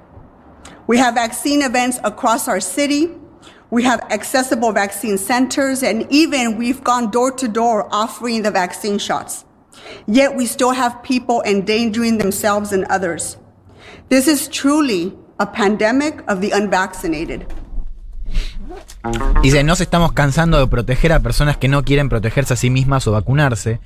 We 0.87 0.97
have 0.99 1.15
vaccine 1.15 1.61
events 1.61 1.99
across 2.03 2.47
our 2.47 2.59
city. 2.59 3.15
We 3.71 3.83
have 3.83 4.01
accessible 4.11 4.71
vaccine 4.71 5.17
centers, 5.17 5.81
and 5.81 6.05
even 6.11 6.57
we've 6.57 6.83
gone 6.83 7.09
door 7.09 7.31
to 7.31 7.47
door 7.47 7.87
offering 7.91 8.43
the 8.43 8.51
vaccine 8.51 8.99
shots. 8.99 9.45
Yet 10.05 10.35
we 10.35 10.45
still 10.45 10.71
have 10.71 11.01
people 11.03 11.41
endangering 11.43 12.17
themselves 12.17 12.71
and 12.71 12.85
others. 12.85 13.37
This 14.09 14.27
is 14.27 14.47
truly 14.47 15.17
a 15.39 15.45
pandemic 15.45 16.21
of 16.27 16.41
the 16.41 16.51
unvaccinated. 16.51 17.51
Dice, 19.41 19.63
nos 19.63 19.81
estamos 19.81 20.11
cansando 20.13 20.59
de 20.59 20.67
proteger 20.67 21.13
a 21.13 21.19
personas 21.19 21.57
que 21.57 21.67
no 21.67 21.83
quieren 21.83 22.09
protegerse 22.09 22.53
a 22.53 22.57
sí 22.57 22.69
mismas 22.69 23.07
o 23.07 23.11
vacunarse. 23.11 23.79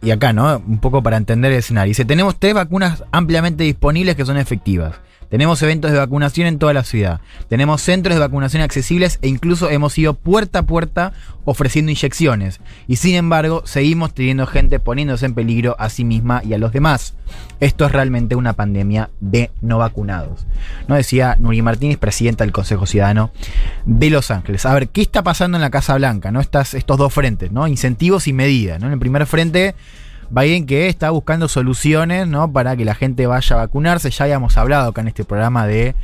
Y 0.00 0.10
acá, 0.10 0.32
¿no? 0.32 0.58
Un 0.58 0.78
poco 0.78 1.02
para 1.02 1.16
entender 1.16 1.52
el 1.52 1.58
escenario. 1.58 1.90
Dice, 1.90 2.04
tenemos 2.04 2.38
tres 2.38 2.54
vacunas 2.54 3.04
ampliamente 3.10 3.64
disponibles 3.64 4.16
que 4.16 4.24
son 4.24 4.36
efectivas. 4.36 4.94
Tenemos 5.28 5.62
eventos 5.62 5.92
de 5.92 5.98
vacunación 5.98 6.46
en 6.46 6.58
toda 6.58 6.72
la 6.72 6.84
ciudad. 6.84 7.20
Tenemos 7.48 7.82
centros 7.82 8.14
de 8.14 8.20
vacunación 8.20 8.62
accesibles 8.62 9.18
e 9.22 9.28
incluso 9.28 9.70
hemos 9.70 9.96
ido 9.98 10.14
puerta 10.14 10.60
a 10.60 10.62
puerta 10.66 11.12
ofreciendo 11.44 11.90
inyecciones. 11.90 12.60
Y 12.86 12.96
sin 12.96 13.14
embargo, 13.14 13.62
seguimos 13.64 14.14
teniendo 14.14 14.46
gente 14.46 14.80
poniéndose 14.80 15.26
en 15.26 15.34
peligro 15.34 15.76
a 15.78 15.88
sí 15.90 16.04
misma 16.04 16.42
y 16.44 16.54
a 16.54 16.58
los 16.58 16.72
demás. 16.72 17.14
Esto 17.60 17.86
es 17.86 17.92
realmente 17.92 18.36
una 18.36 18.52
pandemia 18.52 19.10
de 19.20 19.50
no 19.60 19.78
vacunados. 19.78 20.46
¿No? 20.86 20.94
Decía 20.94 21.36
Nuri 21.38 21.62
Martínez, 21.62 21.98
presidenta 21.98 22.44
del 22.44 22.52
Consejo 22.52 22.86
Ciudadano 22.86 23.30
de 23.84 24.10
Los 24.10 24.30
Ángeles. 24.30 24.66
A 24.66 24.74
ver, 24.74 24.88
¿qué 24.88 25.02
está 25.02 25.22
pasando 25.22 25.56
en 25.56 25.62
la 25.62 25.70
Casa 25.70 25.94
Blanca? 25.94 26.30
¿no? 26.30 26.40
Estas, 26.40 26.74
estos 26.74 26.98
dos 26.98 27.12
frentes, 27.12 27.52
¿no? 27.52 27.66
Incentivos 27.66 28.28
y 28.28 28.32
medidas. 28.32 28.80
¿no? 28.80 28.86
En 28.86 28.94
el 28.94 28.98
primer 28.98 29.26
frente. 29.26 29.74
Biden 30.30 30.66
que 30.66 30.88
está 30.88 31.10
buscando 31.10 31.48
soluciones, 31.48 32.26
¿no? 32.28 32.52
Para 32.52 32.76
que 32.76 32.84
la 32.84 32.94
gente 32.94 33.26
vaya 33.26 33.56
a 33.56 33.58
vacunarse. 33.60 34.10
Ya 34.10 34.24
habíamos 34.24 34.56
hablado 34.56 34.90
acá 34.90 35.00
en 35.00 35.08
este 35.08 35.24
programa 35.24 35.66
de 35.66 35.94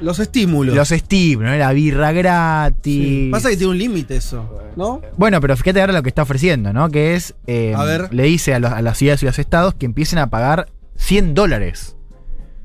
Los 0.00 0.18
estímulos. 0.18 0.74
los 0.74 0.90
estímulos, 0.92 1.52
¿no? 1.52 1.56
La 1.58 1.72
birra 1.72 2.12
gratis. 2.12 2.94
Sí. 3.02 3.28
Pasa 3.32 3.50
que 3.50 3.56
tiene 3.56 3.70
un 3.72 3.78
límite 3.78 4.16
eso, 4.16 4.48
¿no? 4.76 5.00
Bueno, 5.16 5.40
pero 5.40 5.56
fíjate 5.56 5.80
ahora 5.80 5.92
lo 5.92 6.02
que 6.02 6.08
está 6.08 6.22
ofreciendo, 6.22 6.72
¿no? 6.72 6.88
Que 6.90 7.14
es, 7.14 7.34
eh, 7.46 7.74
A 7.76 7.84
ver. 7.84 8.12
le 8.12 8.24
dice 8.24 8.54
a, 8.54 8.58
los- 8.60 8.72
a 8.72 8.82
las 8.82 8.98
ciudades 8.98 9.22
y 9.22 9.26
los 9.26 9.38
estados 9.38 9.74
que 9.74 9.86
empiecen 9.86 10.18
a 10.18 10.28
pagar 10.30 10.68
100 10.96 11.34
dólares 11.34 11.96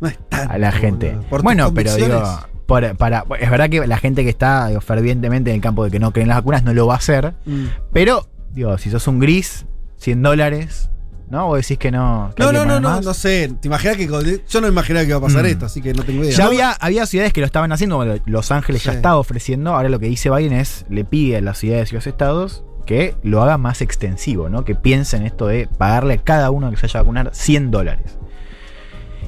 No 0.01 0.07
es 0.07 0.17
tanto, 0.29 0.53
a 0.53 0.57
la 0.57 0.71
gente. 0.71 1.15
Bueno, 1.43 1.73
pero 1.73 1.95
digo, 1.95 2.23
para, 2.67 3.23
es 3.39 3.49
verdad 3.51 3.69
que 3.69 3.85
la 3.85 3.97
gente 3.97 4.23
que 4.23 4.29
está 4.29 4.67
digo, 4.67 4.81
fervientemente 4.81 5.51
en 5.51 5.57
el 5.57 5.61
campo 5.61 5.83
de 5.83 5.91
que 5.91 5.99
no 5.99 6.11
creen 6.11 6.27
las 6.29 6.37
vacunas 6.37 6.63
no 6.63 6.73
lo 6.73 6.87
va 6.87 6.95
a 6.95 6.97
hacer, 6.97 7.33
Mm. 7.45 7.65
pero, 7.91 8.27
digo, 8.51 8.77
si 8.79 8.89
sos 8.89 9.07
un 9.07 9.19
gris, 9.19 9.65
100 9.97 10.21
dólares, 10.23 10.89
¿no? 11.29 11.47
Vos 11.47 11.57
decís 11.61 11.77
que 11.77 11.91
no. 11.91 12.31
que 12.35 12.43
No, 12.43 12.51
no, 12.51 12.65
no, 12.65 12.79
no, 12.79 13.01
no 13.01 13.13
sé. 13.13 13.51
¿Te 13.59 13.67
imaginas 13.67 13.97
que 13.97 14.07
yo 14.47 14.61
no 14.61 14.67
imaginaba 14.67 15.03
que 15.03 15.09
iba 15.09 15.17
a 15.17 15.21
pasar 15.21 15.43
Mm. 15.43 15.47
esto, 15.47 15.65
así 15.65 15.81
que 15.81 15.93
no 15.93 16.03
tengo 16.03 16.23
idea. 16.23 16.37
Ya 16.37 16.43
No, 16.43 16.49
había, 16.49 16.71
había 16.71 17.05
ciudades 17.05 17.33
que 17.33 17.39
lo 17.41 17.45
estaban 17.45 17.71
haciendo, 17.71 17.95
bueno, 17.97 18.15
Los 18.25 18.51
Ángeles 18.51 18.83
ya 18.83 18.91
Sí. 18.91 18.97
estaba 18.97 19.17
ofreciendo, 19.17 19.73
ahora 19.75 19.89
lo 19.89 19.99
que 19.99 20.05
dice 20.07 20.29
Biden 20.29 20.53
es, 20.53 20.85
le 20.89 21.05
pide 21.05 21.37
a 21.37 21.41
las 21.41 21.57
ciudades 21.57 21.91
y 21.91 21.95
los 21.95 22.05
estados 22.07 22.63
que 22.85 23.15
lo 23.23 23.41
haga 23.41 23.57
más 23.57 23.81
extensivo, 23.81 24.49
¿no? 24.49 24.65
Que 24.65 24.75
piensen 24.75 25.25
esto 25.25 25.47
de 25.47 25.67
pagarle 25.77 26.15
a 26.15 26.17
cada 26.17 26.51
uno 26.51 26.69
que 26.69 26.77
se 26.77 26.85
haya 26.87 26.99
a 26.99 27.03
vacunar 27.03 27.29
100 27.33 27.71
dólares. 27.71 28.17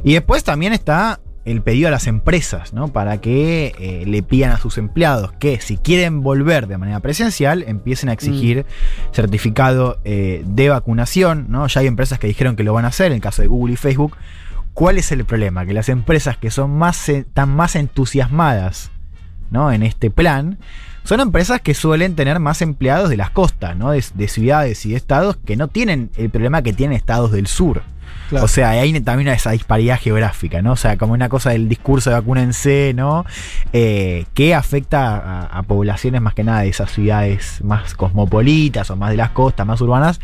Y 0.03 0.13
después 0.13 0.43
también 0.43 0.73
está 0.73 1.19
el 1.45 1.61
pedido 1.61 1.87
a 1.87 1.91
las 1.91 2.07
empresas, 2.07 2.73
¿no? 2.73 2.87
Para 2.89 3.21
que 3.21 3.73
eh, 3.79 4.03
le 4.05 4.23
pidan 4.23 4.51
a 4.51 4.57
sus 4.57 4.77
empleados 4.79 5.31
que 5.33 5.61
si 5.61 5.77
quieren 5.77 6.21
volver 6.21 6.67
de 6.67 6.77
manera 6.77 6.99
presencial, 6.99 7.63
empiecen 7.67 8.09
a 8.09 8.13
exigir 8.13 8.65
certificado 9.13 9.99
eh, 10.03 10.43
de 10.45 10.69
vacunación, 10.69 11.45
¿no? 11.49 11.67
Ya 11.67 11.81
hay 11.81 11.87
empresas 11.87 12.17
que 12.17 12.27
dijeron 12.27 12.55
que 12.55 12.63
lo 12.63 12.73
van 12.73 12.85
a 12.85 12.89
hacer, 12.89 13.07
en 13.07 13.13
el 13.13 13.21
caso 13.21 13.43
de 13.43 13.47
Google 13.47 13.73
y 13.73 13.77
Facebook. 13.77 14.17
¿Cuál 14.73 14.97
es 14.97 15.11
el 15.11 15.23
problema? 15.23 15.65
Que 15.65 15.73
las 15.73 15.87
empresas 15.87 16.37
que 16.37 16.49
son 16.49 16.71
más, 16.71 17.07
eh, 17.09 17.19
están 17.19 17.49
más 17.49 17.75
entusiasmadas 17.75 18.91
¿no? 19.51 19.71
en 19.71 19.83
este 19.83 20.09
plan 20.09 20.57
son 21.05 21.19
empresas 21.19 21.61
que 21.61 21.73
suelen 21.73 22.15
tener 22.15 22.39
más 22.39 22.61
empleados 22.61 23.09
de 23.09 23.15
las 23.15 23.29
costas, 23.29 23.77
¿no? 23.77 23.91
de, 23.91 24.03
de 24.13 24.27
ciudades 24.27 24.85
y 24.85 24.91
de 24.91 24.97
estados 24.97 25.37
que 25.37 25.55
no 25.55 25.67
tienen 25.67 26.09
el 26.17 26.29
problema 26.29 26.63
que 26.63 26.73
tienen 26.73 26.97
estados 26.97 27.31
del 27.31 27.47
sur. 27.47 27.83
Claro. 28.29 28.45
O 28.45 28.47
sea, 28.47 28.71
hay 28.71 28.99
también 29.01 29.27
esa 29.27 29.51
disparidad 29.51 29.99
geográfica, 29.99 30.63
¿no? 30.63 30.71
O 30.71 30.75
sea, 30.75 30.97
como 30.97 31.13
una 31.13 31.29
cosa 31.29 31.51
del 31.51 31.69
discurso 31.69 32.09
de 32.09 32.15
vacúnense, 32.15 32.93
¿no? 32.95 33.23
Eh, 33.71 34.25
que 34.33 34.55
afecta 34.55 35.15
a, 35.15 35.45
a 35.45 35.63
poblaciones 35.63 36.21
más 36.21 36.33
que 36.33 36.43
nada 36.43 36.61
de 36.61 36.69
esas 36.69 36.91
ciudades 36.91 37.63
más 37.63 37.93
cosmopolitas 37.93 38.89
o 38.89 38.95
más 38.95 39.11
de 39.11 39.17
las 39.17 39.29
costas, 39.29 39.67
más 39.67 39.79
urbanas, 39.79 40.19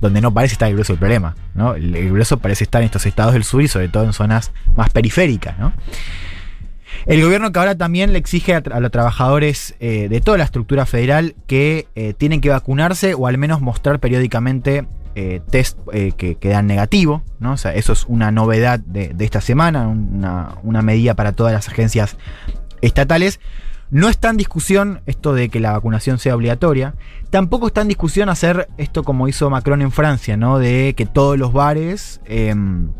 donde 0.00 0.22
no 0.22 0.32
parece 0.32 0.54
estar 0.54 0.68
el 0.68 0.74
grueso 0.74 0.94
del 0.94 1.00
problema, 1.00 1.34
¿no? 1.54 1.74
El, 1.74 1.94
el 1.94 2.10
grueso 2.10 2.38
parece 2.38 2.64
estar 2.64 2.80
en 2.80 2.86
estos 2.86 3.04
estados 3.04 3.34
del 3.34 3.44
sur 3.44 3.60
y 3.60 3.68
sobre 3.68 3.88
todo 3.88 4.04
en 4.04 4.14
zonas 4.14 4.52
más 4.74 4.88
periféricas, 4.88 5.58
¿no? 5.58 5.74
El 7.06 7.22
gobierno 7.22 7.52
que 7.52 7.58
ahora 7.58 7.76
también 7.76 8.12
le 8.12 8.18
exige 8.18 8.54
a, 8.54 8.80
los 8.80 8.90
trabajadores 8.90 9.74
eh, 9.80 10.08
de 10.08 10.20
toda 10.20 10.38
la 10.38 10.44
estructura 10.44 10.86
federal 10.86 11.34
que 11.46 11.86
eh, 11.94 12.14
tienen 12.14 12.40
que 12.40 12.50
vacunarse 12.50 13.14
o 13.14 13.26
al 13.26 13.38
menos 13.38 13.60
mostrar 13.60 14.00
periódicamente 14.00 14.86
eh, 15.14 15.40
test 15.50 15.78
que, 16.16 16.36
que 16.36 16.48
dan 16.48 16.66
negativo, 16.66 17.22
¿no? 17.40 17.52
O 17.52 17.56
sea, 17.56 17.74
eso 17.74 17.92
es 17.92 18.04
una 18.06 18.30
novedad 18.30 18.78
de, 18.78 19.08
de 19.08 19.24
esta 19.24 19.40
semana, 19.40 19.88
una, 19.88 20.54
una 20.62 20.82
medida 20.82 21.14
para 21.14 21.32
todas 21.32 21.52
las 21.52 21.68
agencias 21.68 22.16
estatales. 22.82 23.40
No 23.90 24.10
está 24.10 24.28
en 24.28 24.36
discusión 24.36 25.00
esto 25.06 25.32
de 25.32 25.48
que 25.48 25.60
la 25.60 25.72
vacunación 25.72 26.18
sea 26.18 26.36
obligatoria. 26.36 26.94
Tampoco 27.30 27.68
está 27.68 27.80
en 27.80 27.88
discusión 27.88 28.28
hacer 28.28 28.68
esto 28.76 29.02
como 29.02 29.28
hizo 29.28 29.48
Macron 29.48 29.80
en 29.80 29.92
Francia, 29.92 30.36
¿no? 30.36 30.58
De 30.58 30.94
que 30.94 31.06
todos 31.06 31.38
los 31.38 31.52
bares 31.52 32.20
em, 32.26 32.92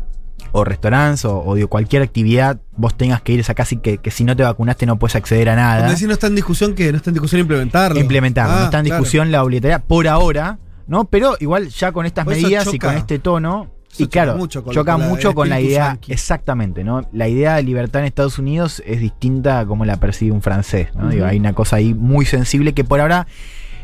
o 0.51 0.63
restaurantes 0.63 1.25
o, 1.25 1.55
cualquier 1.69 2.01
actividad 2.01 2.59
vos 2.75 2.95
tengas 2.97 3.21
que 3.21 3.33
ir 3.33 3.45
a 3.47 3.53
casi 3.53 3.77
que, 3.77 3.97
que 3.99 4.11
si 4.11 4.23
no 4.23 4.35
te 4.35 4.43
vacunaste 4.43 4.85
no 4.85 4.97
puedes 4.97 5.15
acceder 5.15 5.49
a 5.49 5.55
nada. 5.55 5.75
Cuando 5.77 5.93
decís 5.93 6.07
no 6.07 6.13
está 6.13 6.27
en 6.27 6.35
discusión 6.35 6.73
que 6.75 6.91
no 6.91 6.97
está 6.97 7.09
en 7.09 7.13
discusión 7.15 7.41
implementarlo. 7.41 7.99
Implementarlo. 7.99 8.53
no 8.55 8.61
Ah, 8.61 8.65
está 8.65 8.79
en 8.79 8.85
claro. 8.85 9.01
discusión 9.01 9.31
la 9.31 9.43
obligatoriedad 9.43 9.83
por 9.85 10.07
ahora, 10.07 10.59
¿no? 10.87 11.05
Pero 11.05 11.35
igual 11.39 11.69
ya 11.69 11.91
con 11.91 12.05
estas 12.05 12.25
medidas 12.25 12.73
y 12.73 12.79
con 12.79 12.95
este 12.95 13.19
tono. 13.19 13.67
Eso 13.91 14.03
Y 14.03 14.07
claro, 14.07 14.33
choca 14.33 14.39
mucho 14.39 14.63
con- 14.63 14.73
choca 14.75 14.91
con 14.93 15.01
la- 15.01 15.07
mucho 15.07 15.29
el 15.29 15.35
con 15.35 15.49
la 15.49 15.55
espíritu 15.55 15.71
idea, 15.73 15.87
yanqui. 15.87 16.11
exactamente, 16.13 16.83
¿no? 16.83 17.07
La 17.11 17.27
idea 17.27 17.55
de 17.55 17.63
libertad 17.63 18.01
en 18.01 18.05
Estados 18.07 18.37
Unidos 18.37 18.83
es 18.85 18.99
distinta 18.99 19.59
a 19.61 19.65
como 19.65 19.83
la 19.83 19.97
percibe 19.97 20.31
un 20.31 20.43
francés, 20.43 20.89
¿no? 20.95 21.09
Digo, 21.09 21.25
hay 21.25 21.39
una 21.39 21.53
cosa 21.53 21.77
ahí 21.77 21.95
muy 21.95 22.25
sensible 22.27 22.73
que 22.73 22.83
por 22.83 22.99
ahora 22.99 23.25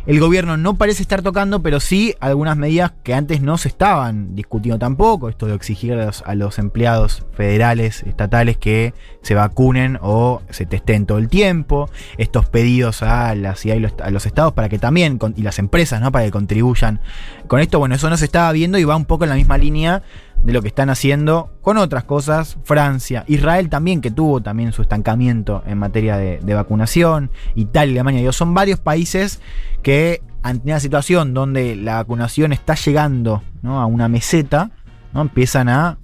el 0.07 0.19
gobierno 0.19 0.55
no 0.57 0.75
parece 0.75 1.01
estar 1.01 1.21
tocando, 1.21 1.61
pero 1.61 1.79
sí 1.79 2.15
algunas 2.19 2.57
medidas 2.57 2.93
que 3.03 3.13
antes 3.13 3.41
no 3.41 3.57
se 3.57 3.67
estaban 3.67 4.35
discutiendo 4.35 4.77
tampoco, 4.77 5.29
esto 5.29 5.47
de 5.47 5.55
exigir 5.55 5.93
a 5.93 6.35
los, 6.35 6.59
empleados 6.59 7.25
federales, 7.33 8.03
estatales 8.03 8.57
que 8.57 8.93
se 9.21 9.33
vacunen 9.33 9.97
o 10.01 10.41
se 10.49 10.65
testen 10.65 11.05
todo 11.05 11.17
el 11.17 11.27
tiempo, 11.27 11.89
estos 12.17 12.47
pedidos 12.47 13.01
a 13.01 13.33
la 13.35 13.55
y 13.63 13.79
los, 13.79 13.93
a 14.03 14.11
los 14.11 14.25
estados 14.25 14.53
para 14.53 14.69
que 14.69 14.77
también, 14.77 15.19
y 15.35 15.41
las 15.41 15.57
empresas, 15.59 16.01
¿no? 16.01 16.11
Para 16.11 16.25
que 16.25 16.31
contribuyan 16.31 16.99
con 17.47 17.59
esto, 17.59 17.79
bueno, 17.79 17.95
eso 17.95 18.09
no 18.09 18.17
se 18.17 18.25
estaba 18.25 18.51
viendo 18.51 18.77
y 18.77 18.83
va 18.83 18.95
un 18.95 19.05
poco 19.05 19.23
en 19.23 19.31
la 19.31 19.35
misma 19.35 19.57
línea 19.57 20.03
de 20.45 20.53
lo 20.53 20.61
que 20.61 20.67
están 20.67 20.91
haciendo 20.91 21.49
con 21.61 21.77
otras 21.77 22.03
cosas, 22.03 22.57
Francia, 22.63 23.23
Israel 23.27 23.67
también, 23.67 23.99
que 23.99 24.11
tuvo 24.11 24.41
también 24.41 24.73
su 24.73 24.83
estancamiento 24.83 25.63
en 25.65 25.79
materia 25.79 26.17
de, 26.17 26.53
vacunación, 26.53 27.31
Italia, 27.55 28.01
Alemania, 28.01 28.31
son 28.31 28.53
varios 28.53 28.79
países 28.79 29.41
que 29.81 30.21
ante 30.43 30.69
una 30.69 30.79
situación 30.79 31.33
donde 31.33 31.75
la 31.75 31.95
vacunación 31.95 32.53
está 32.53 32.75
llegando 32.75 33.41
¿no? 33.63 33.81
a 33.81 33.87
una 33.87 34.07
meseta, 34.07 34.69
¿no? 35.13 35.21
empiezan 35.21 35.67
a 35.67 35.97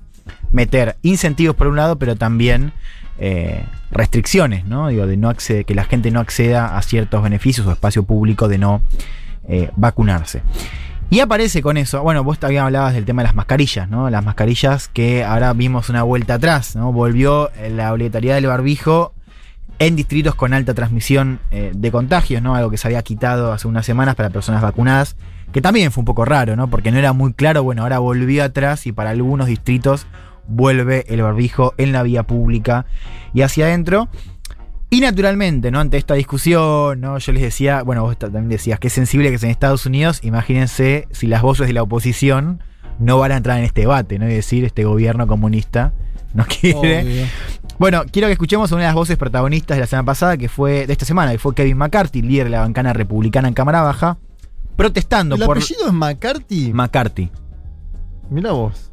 meter 0.51 0.98
incentivos 1.03 1.55
por 1.55 1.67
un 1.67 1.75
lado, 1.75 2.00
pero 2.00 2.15
también 2.15 2.74
eh, 3.19 3.63
restricciones, 3.91 4.65
¿no? 4.65 4.88
Digo, 4.88 5.05
de 5.05 5.17
no 5.17 5.29
acceder, 5.29 5.65
que 5.65 5.75
la 5.75 5.83
gente 5.83 6.10
no 6.10 6.19
acceda 6.19 6.75
a 6.77 6.81
ciertos 6.81 7.21
beneficios 7.21 7.67
o 7.67 7.71
espacio 7.71 8.01
público 8.03 8.48
de 8.48 8.57
no 8.57 8.81
eh, 9.48 9.69
vacunarse. 9.75 10.41
Y 11.12 11.20
aparece 11.20 11.62
con 11.62 11.75
eso, 11.75 12.01
bueno, 12.03 12.24
vos 12.24 12.39
también 12.39 12.63
hablabas 12.63 12.94
del 12.94 13.03
tema 13.03 13.22
de 13.22 13.27
las 13.27 13.36
mascarillas, 13.36 13.89
¿no? 13.89 14.10
Las 14.10 14.24
mascarillas 14.24 14.88
que 14.88 15.25
ahora 15.25 15.51
vimos 15.51 15.89
una 15.89 16.03
vuelta 16.03 16.36
atrás, 16.36 16.74
¿no? 16.77 16.94
Volvió 16.94 17.51
la 17.70 17.91
obligatoriedad 17.91 18.36
del 18.36 18.46
barbijo 18.46 19.13
en 19.77 19.98
distritos 19.98 20.36
con 20.36 20.53
alta 20.53 20.74
transmisión 20.74 21.41
eh, 21.51 21.74
de 21.75 21.91
contagios, 21.91 22.41
¿no? 22.41 22.56
Algo 22.56 22.72
que 22.72 22.77
se 22.77 22.88
había 22.88 23.01
quitado 23.03 23.51
hace 23.51 23.68
unas 23.68 23.86
semanas 23.86 24.15
para 24.15 24.30
personas 24.30 24.62
vacunadas, 24.62 25.18
que 25.51 25.62
también 25.62 25.91
fue 25.91 26.00
un 26.00 26.06
poco 26.06 26.24
raro, 26.24 26.56
¿no? 26.56 26.70
Porque 26.70 26.94
no 26.94 26.98
era 26.98 27.12
muy 27.12 27.34
claro, 27.34 27.62
bueno, 27.62 27.82
ahora 27.82 28.00
volvió 28.00 28.46
atrás 28.46 28.88
y 28.88 28.94
para 28.94 29.10
algunos 29.10 29.48
distritos 29.48 30.08
vuelve 30.48 31.03
el 31.10 31.24
barbijo 31.24 31.74
en 31.77 31.91
la 31.91 32.03
vía 32.03 32.24
pública 32.24 32.86
y 33.34 33.41
hacia 33.41 33.65
adentro. 33.65 34.08
Y 34.93 35.00
naturalmente, 35.00 35.71
¿no? 35.71 35.79
Ante 35.79 35.95
esta 35.95 36.15
discusión, 36.15 37.00
¿no? 37.00 37.17
Yo 37.17 37.31
les 37.31 37.41
decía, 37.41 37.81
bueno, 37.81 38.03
vos 38.03 38.17
también 38.17 38.50
decías 38.50 38.77
que 38.77 38.88
es 38.88 38.93
sensible 38.93 39.29
que 39.29 39.36
es 39.36 39.43
en 39.43 39.50
Estados 39.50 39.86
Unidos, 39.86 40.19
imagínense 40.21 41.07
si 41.12 41.27
las 41.27 41.41
voces 41.41 41.67
de 41.67 41.74
la 41.74 41.81
oposición 41.81 42.62
no 43.00 43.17
van 43.17 43.31
a 43.31 43.38
entrar 43.38 43.57
en 43.57 43.63
este 43.63 43.81
debate, 43.81 44.19
¿no? 44.19 44.29
Y 44.29 44.33
decir, 44.33 44.65
este 44.65 44.83
gobierno 44.83 45.27
comunista 45.27 45.93
no 46.33 46.45
quiere. 46.60 47.03
Obvio. 47.03 47.25
Bueno, 47.79 48.03
quiero 48.12 48.27
que 48.27 48.33
escuchemos 48.33 48.69
a 48.69 48.75
una 48.75 48.83
de 48.83 48.88
las 48.89 48.95
voces 48.95 49.15
protagonistas 49.15 49.77
de 49.77 49.81
la 49.81 49.88
semana 49.88 50.05
pasada, 50.05 50.36
que 50.36 50.50
fue 50.50 50.86
de 50.86 50.91
esta 50.91 51.05
semana, 51.05 51.31
que 51.31 51.38
fue 51.38 51.55
Kevin 51.55 51.77
McCarthy, 51.77 52.21
líder 52.21 52.48
de 52.48 52.51
la 52.51 52.60
bancana 52.60 52.91
republicana 52.91 53.48
en 53.48 53.53
Cámara 53.53 53.83
Baja, 53.83 54.17
protestando 54.75 55.36
¿El 55.36 55.45
por 55.45 55.57
apellido 55.57 55.88
es 55.88 55.93
McCarthy? 55.93 56.74
McCarthy. 56.74 57.31
Mira 58.29 58.51
vos. 58.51 58.91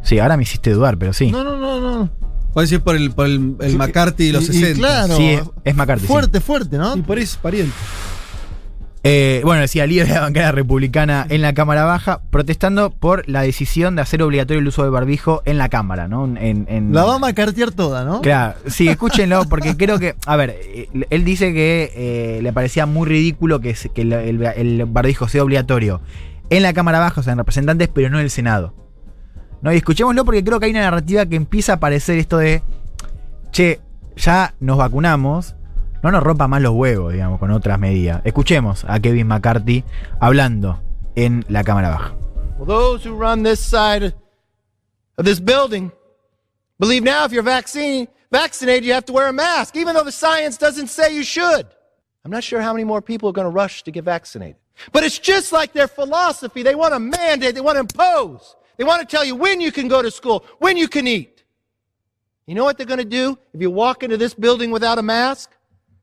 Sí, 0.00 0.18
ahora 0.18 0.38
me 0.38 0.44
hiciste 0.44 0.70
dudar, 0.70 0.96
pero 0.96 1.12
sí. 1.12 1.30
No, 1.30 1.44
no, 1.44 1.58
no, 1.58 1.78
no. 1.78 2.10
Puede 2.56 2.64
decir 2.68 2.80
por 2.80 2.96
el, 2.96 3.10
por 3.10 3.26
el, 3.26 3.54
el 3.60 3.70
Sí, 3.72 3.76
McCarthy 3.76 4.28
de 4.28 4.32
los 4.32 4.48
y- 4.48 4.56
y 4.56 4.60
60. 4.60 4.78
claro. 4.78 5.14
Sí, 5.18 5.26
es, 5.28 5.42
es 5.62 5.76
McCarthy. 5.76 6.06
sí. 6.06 6.08
Fuerte, 6.10 6.40
fuerte, 6.40 6.78
¿no? 6.78 6.96
Y 6.96 7.02
por 7.02 7.18
eso 7.18 7.32
es 7.34 7.36
pariente. 7.36 7.74
Eh, 9.04 9.42
bueno, 9.44 9.60
decía 9.60 9.86
líder 9.86 10.08
de 10.08 10.14
la 10.14 10.20
bancada 10.22 10.52
republicana 10.52 11.26
en 11.28 11.42
la 11.42 11.52
Cámara 11.52 11.84
Baja, 11.84 12.22
protestando 12.30 12.90
por 12.90 13.28
la 13.28 13.42
decisión 13.42 13.94
de 13.94 14.00
hacer 14.00 14.22
obligatorio 14.22 14.60
el 14.62 14.66
uso 14.68 14.84
del 14.84 14.90
barbijo 14.90 15.42
en 15.44 15.58
la 15.58 15.68
Cámara, 15.68 16.08
¿no? 16.08 16.24
En, 16.24 16.64
en- 16.70 16.94
La 16.94 17.04
va 17.04 17.16
a 17.16 17.18
macartear 17.18 17.72
toda, 17.72 18.06
¿no? 18.06 18.22
Claro, 18.22 18.54
sí, 18.68 18.88
escúchenlo, 18.88 19.44
porque 19.50 19.76
creo 19.76 19.98
que, 19.98 20.16
a 20.24 20.36
ver, 20.36 20.56
eh, 20.58 20.88
él 21.10 21.24
dice 21.24 21.52
que 21.52 21.92
eh, 21.94 22.40
le 22.42 22.52
parecía 22.54 22.86
muy 22.86 23.06
ridículo 23.06 23.60
que, 23.60 23.74
se- 23.74 23.90
que 23.90 24.00
el, 24.00 24.14
el- 24.14 24.42
el 24.42 24.84
barbijo 24.86 25.28
sea 25.28 25.42
obligatorio 25.44 26.00
en 26.48 26.62
la 26.62 26.72
Cámara 26.72 26.98
Baja, 27.00 27.20
o 27.20 27.22
sea, 27.22 27.32
en 27.34 27.38
representantes, 27.38 27.88
pero 27.92 28.08
no 28.08 28.18
en 28.18 28.24
el 28.24 28.30
Senado. 28.30 28.72
¿No? 29.62 29.72
Y 29.72 29.76
escuchémoslo 29.76 30.24
porque 30.24 30.44
creo 30.44 30.60
que 30.60 30.66
hay 30.66 30.72
una 30.72 30.82
narrativa 30.82 31.26
que 31.26 31.36
empieza 31.36 31.72
a 31.72 31.74
aparecer 31.76 32.18
esto 32.18 32.38
de, 32.38 32.62
che, 33.50 33.80
ya 34.16 34.54
nos 34.60 34.76
vacunamos, 34.78 35.54
no 36.02 36.10
nos 36.10 36.22
rompa 36.22 36.46
más 36.46 36.62
los 36.62 36.72
huevos, 36.72 37.12
digamos, 37.12 37.38
con 37.38 37.50
otras 37.50 37.78
medidas. 37.78 38.20
Escuchemos 38.24 38.84
a 38.88 39.00
Kevin 39.00 39.26
McCarthy 39.26 39.84
hablando 40.20 40.80
en 41.14 41.44
la 41.48 41.64
Cámara 41.64 41.90
Baja. 41.90 42.14
Well, 42.58 42.66
those 42.66 43.04
who 43.04 43.14
run 43.14 43.42
this 43.42 43.60
side 43.60 44.14
of 45.16 45.24
this 45.24 45.40
building 45.40 45.90
believe 46.78 47.02
now 47.02 47.24
if 47.24 47.32
you're 47.32 47.42
vaccine, 47.42 48.08
vaccinated, 48.30 48.84
you 48.84 48.92
have 48.92 49.04
to 49.06 49.12
wear 49.12 49.28
a 49.28 49.32
mask, 49.32 49.76
even 49.76 49.94
though 49.94 50.04
the 50.04 50.12
science 50.12 50.58
doesn't 50.58 50.88
say 50.88 51.14
you 51.14 51.24
should. 51.24 51.66
I'm 52.24 52.30
not 52.30 52.44
sure 52.44 52.60
how 52.60 52.72
many 52.72 52.84
more 52.84 53.00
people 53.00 53.28
are 53.28 53.32
going 53.32 53.46
to 53.46 53.50
rush 53.50 53.84
to 53.84 53.90
get 53.90 54.04
vaccinated. 54.04 54.56
But 54.92 55.04
it's 55.04 55.18
just 55.18 55.52
like 55.52 55.72
their 55.72 55.88
philosophy. 55.88 56.62
They 56.62 56.74
want 56.74 56.92
to 56.92 57.00
mandate, 57.00 57.54
they 57.54 57.60
want 57.60 57.76
to 57.76 57.80
impose. 57.80 58.56
They 58.76 58.84
want 58.84 59.00
to 59.00 59.16
tell 59.16 59.24
you 59.24 59.34
when 59.34 59.60
you 59.60 59.72
can 59.72 59.88
go 59.88 60.02
to 60.02 60.10
school, 60.10 60.44
when 60.58 60.76
you 60.76 60.88
can 60.88 61.06
eat. 61.06 61.44
You 62.46 62.54
know 62.54 62.64
what 62.64 62.76
they're 62.76 62.86
going 62.86 62.98
to 62.98 63.04
do 63.04 63.38
if 63.52 63.60
you 63.60 63.70
walk 63.70 64.02
into 64.02 64.16
this 64.16 64.34
building 64.34 64.70
without 64.70 64.98
a 64.98 65.02
mask? 65.02 65.50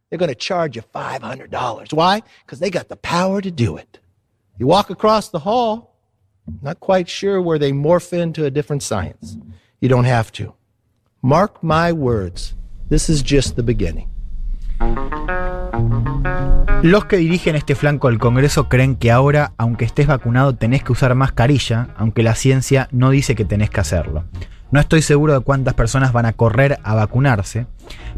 They're 0.10 0.20
going 0.20 0.30
to 0.30 0.36
charge 0.36 0.76
you 0.76 0.84
$500. 0.94 1.94
Why? 1.94 2.22
Because 2.46 2.60
they 2.60 2.70
got 2.70 2.90
the 2.90 2.98
power 2.98 3.42
to 3.42 3.50
do 3.50 3.78
it. 3.78 4.00
You 4.60 4.68
walk 4.68 4.90
across 4.90 5.30
the 5.30 5.40
hall, 5.40 5.96
not 6.62 6.80
quite 6.80 7.10
sure 7.10 7.42
where 7.42 7.58
they 7.58 7.72
morph 7.72 8.14
into 8.14 8.46
a 8.46 8.52
different 8.52 8.84
science. 8.84 9.38
You 9.80 9.90
don't 9.90 10.04
have 10.04 10.32
to. 10.34 10.54
Mark 11.22 11.64
my 11.64 11.92
words. 11.92 12.54
This 12.90 13.10
is 13.10 13.22
just 13.22 13.56
the 13.56 13.64
beginning. 13.64 14.10
Los 16.84 17.06
que 17.06 17.16
dirigen 17.16 17.56
este 17.56 17.76
flanco 17.76 18.10
del 18.10 18.20
Congreso 18.20 18.68
creen 18.68 18.98
que 18.98 19.10
ahora, 19.10 19.54
aunque 19.58 19.86
estés 19.86 20.06
vacunado, 20.06 20.54
tenés 20.54 20.84
que 20.84 20.92
usar 20.92 21.16
mascarilla, 21.16 21.88
aunque 21.96 22.24
la 22.24 22.36
ciencia 22.36 22.90
no 22.92 23.10
dice 23.10 23.36
que 23.36 23.46
tenés 23.46 23.70
que 23.70 23.80
hacerlo. 23.80 24.26
No 24.70 24.82
estoy 24.82 25.02
seguro 25.02 25.32
de 25.32 25.40
cuántas 25.40 25.76
personas 25.76 26.12
van 26.12 26.26
a 26.26 26.34
correr 26.34 26.80
a 26.84 26.94
vacunarse, 26.94 27.68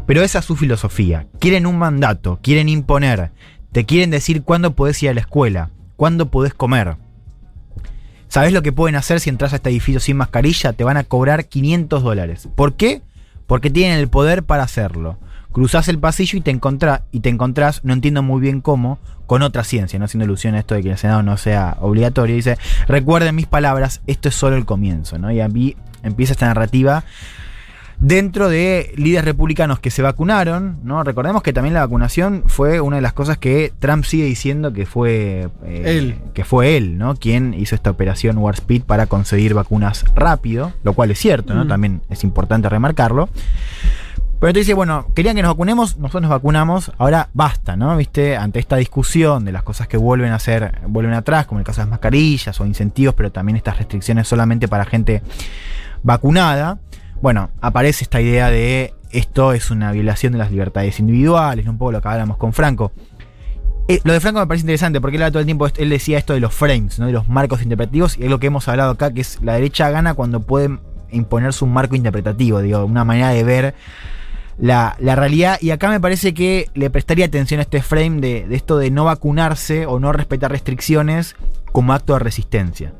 pero 0.04 0.20
esa 0.20 0.40
es 0.40 0.44
su 0.44 0.56
filosofía. 0.56 1.28
Quieren 1.38 1.64
un 1.64 1.78
mandato, 1.78 2.40
quieren 2.42 2.68
imponer, 2.68 3.30
te 3.70 3.84
quieren 3.84 4.10
decir 4.10 4.42
cuándo 4.42 4.74
podés 4.74 5.00
ir 5.00 5.10
a 5.10 5.14
la 5.14 5.20
escuela, 5.20 5.70
cuándo 5.94 6.32
podés 6.32 6.52
comer. 6.52 6.96
¿Sabés 8.26 8.52
lo 8.52 8.62
que 8.62 8.72
pueden 8.72 8.96
hacer 8.96 9.20
si 9.20 9.30
entras 9.30 9.52
a 9.52 9.56
este 9.56 9.70
edificio 9.70 10.00
sin 10.00 10.16
mascarilla? 10.16 10.72
Te 10.72 10.82
van 10.82 10.96
a 10.96 11.04
cobrar 11.04 11.44
500 11.44 12.02
dólares. 12.02 12.48
¿Por 12.56 12.74
qué? 12.74 13.02
Porque 13.46 13.70
tienen 13.70 14.00
el 14.00 14.08
poder 14.08 14.42
para 14.42 14.64
hacerlo. 14.64 15.20
Cruzás 15.56 15.88
el 15.88 15.98
pasillo 15.98 16.36
y 16.36 16.42
te, 16.42 16.50
encontrá- 16.54 17.04
y 17.12 17.20
te 17.20 17.30
encontrás, 17.30 17.80
no 17.82 17.94
entiendo 17.94 18.22
muy 18.22 18.42
bien 18.42 18.60
cómo, 18.60 18.98
con 19.26 19.40
otra 19.40 19.64
ciencia, 19.64 19.98
no 19.98 20.04
haciendo 20.04 20.26
ilusión 20.26 20.54
a 20.54 20.58
esto 20.58 20.74
de 20.74 20.82
que 20.82 20.90
el 20.90 20.98
Senado 20.98 21.22
no 21.22 21.38
sea 21.38 21.78
obligatorio. 21.80 22.36
Dice, 22.36 22.58
recuerden 22.86 23.34
mis 23.34 23.46
palabras, 23.46 24.02
esto 24.06 24.28
es 24.28 24.34
solo 24.34 24.56
el 24.56 24.66
comienzo. 24.66 25.16
¿no? 25.18 25.32
Y 25.32 25.40
a 25.40 25.48
mí 25.48 25.74
empieza 26.02 26.32
esta 26.34 26.44
narrativa 26.44 27.04
dentro 27.98 28.50
de 28.50 28.92
líderes 28.96 29.24
republicanos 29.24 29.78
que 29.80 29.90
se 29.90 30.02
vacunaron, 30.02 30.76
¿no? 30.84 31.02
Recordemos 31.02 31.42
que 31.42 31.54
también 31.54 31.72
la 31.72 31.80
vacunación 31.80 32.42
fue 32.46 32.82
una 32.82 32.96
de 32.96 33.02
las 33.02 33.14
cosas 33.14 33.38
que 33.38 33.72
Trump 33.78 34.04
sigue 34.04 34.24
diciendo 34.26 34.74
que 34.74 34.84
fue 34.84 35.48
eh, 35.64 35.82
Él. 35.86 36.16
que 36.34 36.44
fue 36.44 36.76
él, 36.76 36.98
¿no? 36.98 37.14
Quien 37.16 37.54
hizo 37.54 37.74
esta 37.74 37.88
operación 37.90 38.36
Warp 38.36 38.58
Speed 38.58 38.82
para 38.82 39.06
conseguir 39.06 39.54
vacunas 39.54 40.04
rápido, 40.14 40.74
lo 40.84 40.92
cual 40.92 41.10
es 41.10 41.18
cierto, 41.18 41.54
¿no? 41.54 41.64
Mm. 41.64 41.68
También 41.68 42.02
es 42.10 42.22
importante 42.24 42.68
remarcarlo. 42.68 43.30
Pero 44.38 44.50
entonces 44.50 44.66
dice, 44.66 44.74
bueno, 44.74 45.06
querían 45.14 45.34
que 45.34 45.42
nos 45.42 45.52
vacunemos, 45.52 45.96
nosotros 45.96 46.22
nos 46.22 46.30
vacunamos, 46.30 46.92
ahora 46.98 47.30
basta, 47.32 47.74
¿no? 47.74 47.96
¿Viste? 47.96 48.36
Ante 48.36 48.58
esta 48.58 48.76
discusión 48.76 49.46
de 49.46 49.52
las 49.52 49.62
cosas 49.62 49.88
que 49.88 49.96
vuelven 49.96 50.32
a 50.32 50.38
ser, 50.38 50.80
vuelven 50.86 51.14
atrás, 51.14 51.46
como 51.46 51.58
el 51.58 51.64
caso 51.64 51.80
de 51.80 51.84
las 51.84 51.90
mascarillas 51.90 52.60
o 52.60 52.66
incentivos, 52.66 53.14
pero 53.14 53.32
también 53.32 53.56
estas 53.56 53.78
restricciones 53.78 54.28
solamente 54.28 54.68
para 54.68 54.84
gente 54.84 55.22
vacunada. 56.02 56.78
Bueno, 57.22 57.50
aparece 57.62 58.04
esta 58.04 58.20
idea 58.20 58.50
de 58.50 58.92
esto 59.10 59.54
es 59.54 59.70
una 59.70 59.90
violación 59.92 60.32
de 60.32 60.38
las 60.38 60.50
libertades 60.50 61.00
individuales, 61.00 61.66
un 61.66 61.78
poco 61.78 61.92
lo 61.92 62.02
que 62.02 62.08
hablamos 62.08 62.36
con 62.36 62.52
Franco. 62.52 62.92
Eh, 63.88 64.00
lo 64.04 64.12
de 64.12 64.20
Franco 64.20 64.40
me 64.40 64.46
parece 64.46 64.64
interesante 64.64 65.00
porque 65.00 65.16
él 65.16 65.24
todo 65.30 65.38
el 65.38 65.46
tiempo, 65.46 65.66
él 65.76 65.88
decía 65.88 66.18
esto 66.18 66.34
de 66.34 66.40
los 66.40 66.52
frames, 66.52 66.98
¿no? 66.98 67.06
de 67.06 67.12
los 67.12 67.28
marcos 67.28 67.62
interpretativos, 67.62 68.18
y 68.18 68.24
es 68.24 68.30
lo 68.30 68.38
que 68.38 68.48
hemos 68.48 68.68
hablado 68.68 68.90
acá, 68.90 69.12
que 69.14 69.22
es 69.22 69.40
la 69.42 69.54
derecha 69.54 69.88
gana 69.90 70.12
cuando 70.12 70.40
puede 70.40 70.78
imponerse 71.10 71.64
un 71.64 71.72
marco 71.72 71.94
interpretativo, 71.94 72.60
digo, 72.60 72.84
una 72.84 73.04
manera 73.04 73.30
de 73.30 73.44
ver 73.44 73.74
la, 74.58 74.96
la 75.00 75.16
realidad. 75.16 75.58
Y 75.60 75.70
acá 75.70 75.88
me 75.88 76.00
parece 76.00 76.34
que 76.34 76.68
le 76.74 76.90
prestaría 76.90 77.26
atención 77.26 77.60
a 77.60 77.62
este 77.62 77.82
frame 77.82 78.20
de, 78.20 78.46
de 78.46 78.56
esto 78.56 78.78
de 78.78 78.90
no 78.90 79.04
vacunarse 79.04 79.86
o 79.86 79.98
no 79.98 80.12
respetar 80.12 80.50
restricciones 80.50 81.36
como 81.72 81.92
acto 81.92 82.14
de 82.14 82.20
resistencia. 82.20 82.92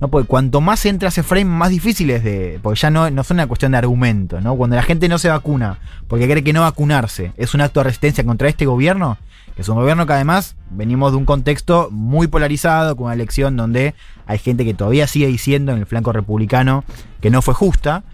¿no? 0.00 0.08
Porque 0.08 0.26
cuanto 0.26 0.60
más 0.60 0.84
entra 0.86 1.10
ese 1.10 1.22
frame, 1.22 1.44
más 1.44 1.70
difícil 1.70 2.10
es 2.10 2.24
de. 2.24 2.58
Porque 2.62 2.80
ya 2.80 2.90
no, 2.90 3.10
no 3.10 3.20
es 3.20 3.30
una 3.30 3.46
cuestión 3.46 3.72
de 3.72 3.78
argumento, 3.78 4.40
¿no? 4.40 4.56
Cuando 4.56 4.76
la 4.76 4.82
gente 4.82 5.08
no 5.08 5.18
se 5.18 5.28
vacuna 5.28 5.78
porque 6.08 6.28
cree 6.28 6.42
que 6.42 6.52
no 6.52 6.62
vacunarse 6.62 7.32
es 7.36 7.54
un 7.54 7.60
acto 7.60 7.80
de 7.80 7.84
resistencia 7.84 8.24
contra 8.24 8.48
este 8.48 8.66
gobierno, 8.66 9.18
que 9.54 9.62
es 9.62 9.68
un 9.68 9.76
gobierno 9.76 10.06
que 10.06 10.14
además 10.14 10.56
venimos 10.70 11.12
de 11.12 11.18
un 11.18 11.26
contexto 11.26 11.88
muy 11.90 12.26
polarizado, 12.26 12.96
con 12.96 13.06
una 13.06 13.14
elección 13.14 13.56
donde 13.56 13.94
hay 14.26 14.38
gente 14.38 14.64
que 14.64 14.74
todavía 14.74 15.06
sigue 15.06 15.26
diciendo 15.26 15.72
en 15.72 15.78
el 15.78 15.86
flanco 15.86 16.12
republicano 16.12 16.84
que 17.20 17.30
no 17.30 17.42
fue 17.42 17.54
justa. 17.54 18.04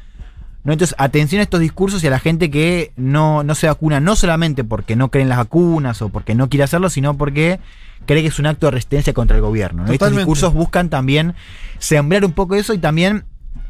¿No? 0.66 0.72
Entonces, 0.72 0.94
atención 0.98 1.40
a 1.40 1.44
estos 1.44 1.60
discursos 1.60 2.04
y 2.04 2.06
a 2.08 2.10
la 2.10 2.18
gente 2.18 2.50
que 2.50 2.92
no, 2.96 3.42
no 3.42 3.54
se 3.54 3.66
vacuna, 3.68 4.00
no 4.00 4.16
solamente 4.16 4.64
porque 4.64 4.96
no 4.96 5.10
cree 5.10 5.22
en 5.22 5.28
las 5.30 5.38
vacunas 5.38 6.02
o 6.02 6.10
porque 6.10 6.34
no 6.34 6.48
quiere 6.50 6.64
hacerlo, 6.64 6.90
sino 6.90 7.16
porque 7.16 7.58
cree 8.04 8.20
que 8.20 8.28
es 8.28 8.38
un 8.38 8.46
acto 8.46 8.66
de 8.66 8.72
resistencia 8.72 9.14
contra 9.14 9.36
el 9.36 9.42
gobierno. 9.42 9.84
¿no? 9.86 9.92
Estos 9.92 10.10
discursos 10.14 10.52
buscan 10.52 10.90
también 10.90 11.34
sembrar 11.78 12.24
un 12.24 12.32
poco 12.32 12.54
eso 12.56 12.74
y 12.74 12.78
también 12.78 13.24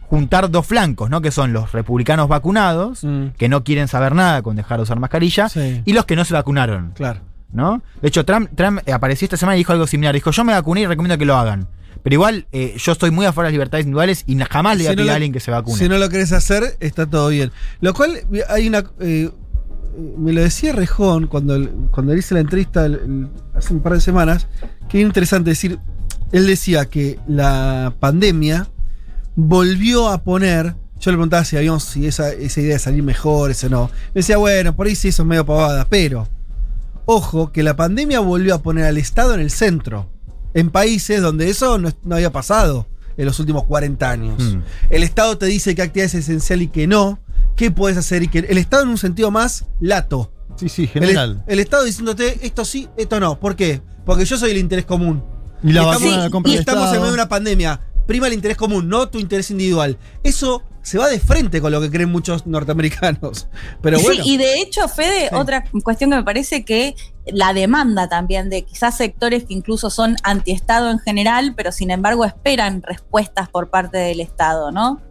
juntar 0.09 0.51
dos 0.51 0.67
flancos, 0.67 1.11
¿no? 1.11 1.21
Que 1.21 1.31
son 1.33 1.53
los 1.53 1.73
republicanos 1.73 2.29
vacunados, 2.29 3.03
Mm. 3.03 3.29
que 3.37 3.49
no 3.49 3.65
quieren 3.65 3.89
saber 3.89 4.15
nada 4.15 4.41
con 4.43 4.55
dejar 4.57 4.79
de 4.79 4.85
usar 4.85 4.99
mascarilla, 5.01 5.49
Sí. 5.49 5.83
y 5.85 5.93
los 5.93 6.05
que 6.07 6.15
no 6.17 6.25
se 6.25 6.33
vacunaron. 6.35 6.93
Claro. 6.95 7.21
¿no? 7.53 7.81
De 8.03 8.09
hecho, 8.09 8.25
Trump, 8.25 8.51
Trump 8.55 8.81
apareció 8.93 9.25
esta 9.27 9.37
semana 9.37 9.57
y 9.57 9.61
dijo 9.61 9.73
algo 9.73 9.87
similar. 9.87 10.15
Dijo, 10.15 10.31
yo 10.31 10.45
me 10.45 10.53
vacuné 10.53 10.83
y 10.83 10.87
recomiendo 10.87 11.17
que 11.17 11.25
lo 11.25 11.37
hagan. 11.37 11.67
Pero 12.07 12.15
igual, 12.15 12.47
eh, 12.53 12.77
yo 12.79 12.93
estoy 12.93 13.11
muy 13.11 13.27
a 13.27 13.33
favor 13.33 13.47
de 13.47 13.49
las 13.49 13.53
libertades 13.55 13.85
individuales 13.85 14.23
y 14.29 14.39
jamás 14.39 14.77
le 14.77 14.85
voy 14.85 14.87
a 14.87 14.91
Si 14.91 14.97
pedir 14.97 15.11
a 15.11 15.15
alguien 15.15 15.33
que 15.33 15.41
se 15.41 15.51
vacune. 15.51 15.77
Si 15.77 15.89
no 15.89 15.99
lo 15.99 16.09
querés 16.09 16.31
hacer, 16.31 16.77
está 16.79 17.05
todo 17.07 17.31
bien. 17.31 17.51
Lo 17.81 17.95
cual, 17.95 18.21
hay 18.49 18.69
una. 18.69 18.85
eh, 19.01 19.29
me 20.17 20.33
lo 20.33 20.41
decía 20.41 20.73
Rejón 20.73 21.27
cuando, 21.27 21.59
cuando 21.91 22.13
le 22.13 22.21
hice 22.21 22.35
la 22.35 22.41
entrevista 22.43 22.87
el- 22.87 22.95
el- 22.95 23.29
hace 23.57 23.75
un 23.75 23.81
par 23.81 23.95
de 23.95 24.01
semanas, 24.01 24.47
que 24.89 25.01
es 25.01 25.05
interesante 25.05 25.51
decir. 25.51 25.81
Él 26.31 26.47
decía 26.47 26.85
que 26.85 27.19
la 27.27 27.93
pandemia 27.99 28.69
volvió 29.35 30.09
a 30.09 30.23
poner. 30.23 30.77
Yo 31.01 31.11
le 31.11 31.17
preguntaba 31.17 31.45
si 31.45 31.57
habíamos 31.57 31.83
si 31.83 32.07
esa, 32.07 32.31
esa 32.33 32.61
idea 32.61 32.75
de 32.75 32.79
salir 32.79 33.03
mejores 33.03 33.65
o 33.65 33.69
no. 33.69 33.91
Me 34.15 34.21
decía, 34.21 34.37
bueno, 34.37 34.77
por 34.77 34.87
ahí 34.87 34.95
sí 34.95 35.09
eso 35.09 35.23
es 35.25 35.29
medio 35.29 35.45
pavada, 35.45 35.89
pero. 35.91 36.29
Ojo, 37.05 37.51
que 37.51 37.65
la 37.65 37.75
pandemia 37.75 38.21
volvió 38.21 38.55
a 38.55 38.63
poner 38.63 38.85
al 38.85 38.97
Estado 38.97 39.35
en 39.35 39.41
el 39.41 39.51
centro. 39.51 40.09
En 40.57 40.71
países 40.71 41.21
donde 41.23 41.49
eso 41.49 41.79
no, 41.79 41.93
no 42.03 42.17
había 42.17 42.33
pasado 42.33 42.87
en 43.17 43.27
los 43.27 43.39
últimos 43.41 43.65
40 43.65 44.11
años. 44.11 44.43
Mm. 44.43 44.61
El 44.91 45.03
Estado 45.03 45.39
te 45.39 45.47
dice 45.47 45.75
qué 45.75 45.83
actividad 45.83 46.07
es 46.07 46.15
esencial 46.15 46.63
y 46.63 46.69
qué 46.69 46.87
no, 46.87 47.19
qué 47.57 47.71
puedes 47.71 47.97
hacer 47.97 48.23
y 48.23 48.29
qué. 48.29 48.41
El 48.41 48.59
Estado 48.59 48.83
en 48.83 48.89
un 48.91 48.99
sentido 48.99 49.31
más 49.31 49.67
lato, 49.81 50.33
Sí, 50.57 50.69
sí, 50.69 50.87
general. 50.87 51.45
el 51.47 51.61
Estado 51.61 51.85
diciéndote 51.85 52.39
esto 52.47 52.65
sí, 52.65 52.89
esto 52.97 53.21
no. 53.21 53.39
¿Por 53.39 53.57
qué? 53.57 53.83
Porque 54.05 54.25
yo 54.25 54.37
soy 54.39 54.51
el 54.53 54.59
interés 54.59 54.85
común. 54.87 55.23
Y 55.63 55.73
la 55.73 55.83
Y 55.83 55.85
vacuna 55.87 56.07
estamos, 56.07 56.25
la 56.25 56.31
compra 56.31 56.53
y 56.53 56.57
estamos 56.57 56.87
en 56.87 56.93
medio 56.93 57.07
de 57.07 57.13
una 57.15 57.29
pandemia. 57.29 57.81
Prima 58.07 58.27
el 58.29 58.33
interés 58.35 58.57
común, 58.57 58.89
no 58.89 59.09
tu 59.09 59.19
interés 59.19 59.51
individual. 59.51 59.99
Eso 60.23 60.63
se 60.87 60.99
va 60.99 61.09
de 61.09 61.19
frente 61.19 61.61
con 61.61 61.73
lo 61.73 61.81
que 61.81 61.91
creen 61.91 62.13
muchos 62.13 62.47
norteamericanos. 62.47 63.49
Pero 63.83 63.99
bueno. 63.99 64.23
Sí, 64.23 64.35
y 64.35 64.37
de 64.37 64.61
hecho, 64.61 64.87
Fede, 64.87 65.29
Sí. 65.31 65.35
otra 65.35 65.65
cuestión 65.83 66.11
que 66.11 66.17
me 66.17 66.23
parece 66.23 66.65
que 66.65 66.95
la 67.27 67.53
demanda 67.53 68.09
también 68.09 68.51
de 68.51 68.63
quizás 68.63 68.97
sectores 68.97 69.47
que 69.47 69.55
incluso 69.55 69.91
son 69.91 70.15
antiestado 70.23 70.93
en 70.93 71.01
general, 71.01 71.55
pero 71.57 71.73
sin 71.73 71.91
embargo 71.91 72.25
esperan 72.25 72.83
respuestas 72.83 73.49
por 73.49 73.69
parte 73.69 73.99
del 73.99 74.21
Estado, 74.21 74.71
¿no? 74.71 75.03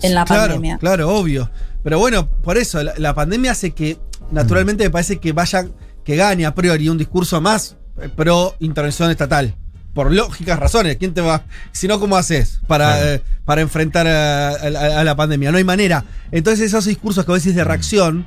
En 0.00 0.14
la 0.14 0.24
claro, 0.24 0.54
pandemia. 0.54 0.78
Claro, 0.78 1.14
obvio. 1.14 1.50
Pero 1.82 1.98
bueno, 1.98 2.26
por 2.26 2.56
eso, 2.56 2.82
la, 2.82 2.94
la 2.96 3.14
pandemia 3.14 3.50
hace 3.50 3.72
que, 3.72 3.98
naturalmente, 4.30 4.84
me 4.84 4.90
parece 4.90 5.18
que 5.18 5.32
vaya, 5.32 5.66
que 6.02 6.16
gane 6.16 6.46
a 6.46 6.54
priori 6.54 6.88
un 6.88 6.96
discurso 6.96 7.42
más 7.42 7.76
pro 8.16 8.54
intervención 8.58 9.10
estatal. 9.10 9.54
Por 9.94 10.12
lógicas 10.12 10.58
razones. 10.58 10.96
¿Quién 10.96 11.14
te 11.14 11.20
va? 11.20 11.44
Si 11.72 11.86
no, 11.88 11.98
¿cómo 12.00 12.16
haces 12.16 12.60
para, 12.66 12.96
Claro. 12.96 13.06
eh, 13.12 13.22
para 13.44 13.60
enfrentar 13.62 14.06
a, 14.06 14.48
a- 14.50 15.00
a 15.00 15.04
la 15.04 15.14
pandemia? 15.16 15.50
No 15.52 15.58
hay 15.58 15.64
manera. 15.64 16.04
Entonces, 16.32 16.66
esos 16.66 16.84
discursos 16.84 17.24
que 17.24 17.30
vos 17.30 17.42
decís 17.42 17.54
de 17.56 17.64
reacción, 17.64 18.26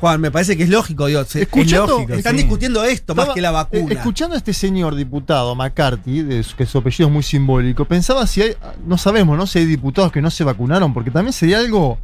Juan, 0.00 0.20
me 0.20 0.30
parece 0.32 0.56
que 0.56 0.64
es 0.64 0.68
lógico. 0.70 1.06
Digo, 1.06 1.22
se- 1.24 1.42
Escuchando- 1.42 1.86
lógico, 1.98 2.14
están 2.14 2.32
sí. 2.34 2.38
discutiendo 2.42 2.82
esto 2.82 3.14
más 3.14 3.28
que 3.28 3.40
la 3.40 3.50
eh, 3.50 3.52
vacuna. 3.52 3.92
escuchando 3.94 4.34
a 4.34 4.38
este 4.38 4.52
señor 4.54 4.94
diputado 4.96 5.54
McCarthy, 5.54 6.22
de 6.22 6.42
su- 6.42 6.56
que 6.56 6.66
su 6.66 6.78
apellido 6.78 7.06
es 7.08 7.12
muy 7.12 7.22
simbólico, 7.22 7.84
pensaba 7.84 8.26
si 8.26 8.42
hay, 8.42 8.56
no 8.86 8.96
sabemos, 8.98 9.36
¿no? 9.38 9.46
Si 9.46 9.58
hay 9.60 9.66
diputados 9.66 10.10
que 10.10 10.20
no 10.22 10.30
se 10.30 10.42
vacunaron, 10.44 10.92
porque 10.94 11.10
también 11.10 11.32
sería 11.32 11.58
algo 11.58 11.98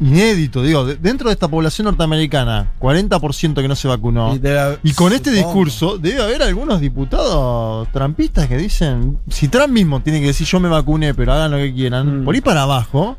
inédito, 0.00 0.62
digo, 0.62 0.84
de- 0.86 0.96
dentro 0.96 1.28
de 1.28 1.34
esta 1.34 1.48
población 1.48 1.84
norteamericana, 1.86 2.72
40% 2.80 3.60
que 3.60 3.68
no 3.68 3.76
se 3.76 3.88
vacunó. 3.88 4.38
Y 4.82 4.92
con 4.92 5.12
este 5.12 5.30
discurso 5.30 5.98
debe 5.98 6.22
haber 6.22 6.42
algunos 6.42 6.80
diputados 6.80 7.86
trampistas 7.92 8.46
que 8.48 8.56
dicen, 8.56 9.18
si 9.28 9.48
Trump 9.48 9.68
mismo 9.72 10.00
tiene 10.00 10.20
que 10.20 10.28
decir 10.28 10.46
yo 10.46 10.60
me 10.60 10.68
vacuné, 10.68 11.12
pero 11.14 11.32
hagan 11.32 11.50
lo 11.50 11.56
que 11.58 11.74
quieran, 11.74 12.22
Mm. 12.22 12.24
por 12.24 12.34
ahí 12.34 12.40
para 12.40 12.62
abajo, 12.62 13.18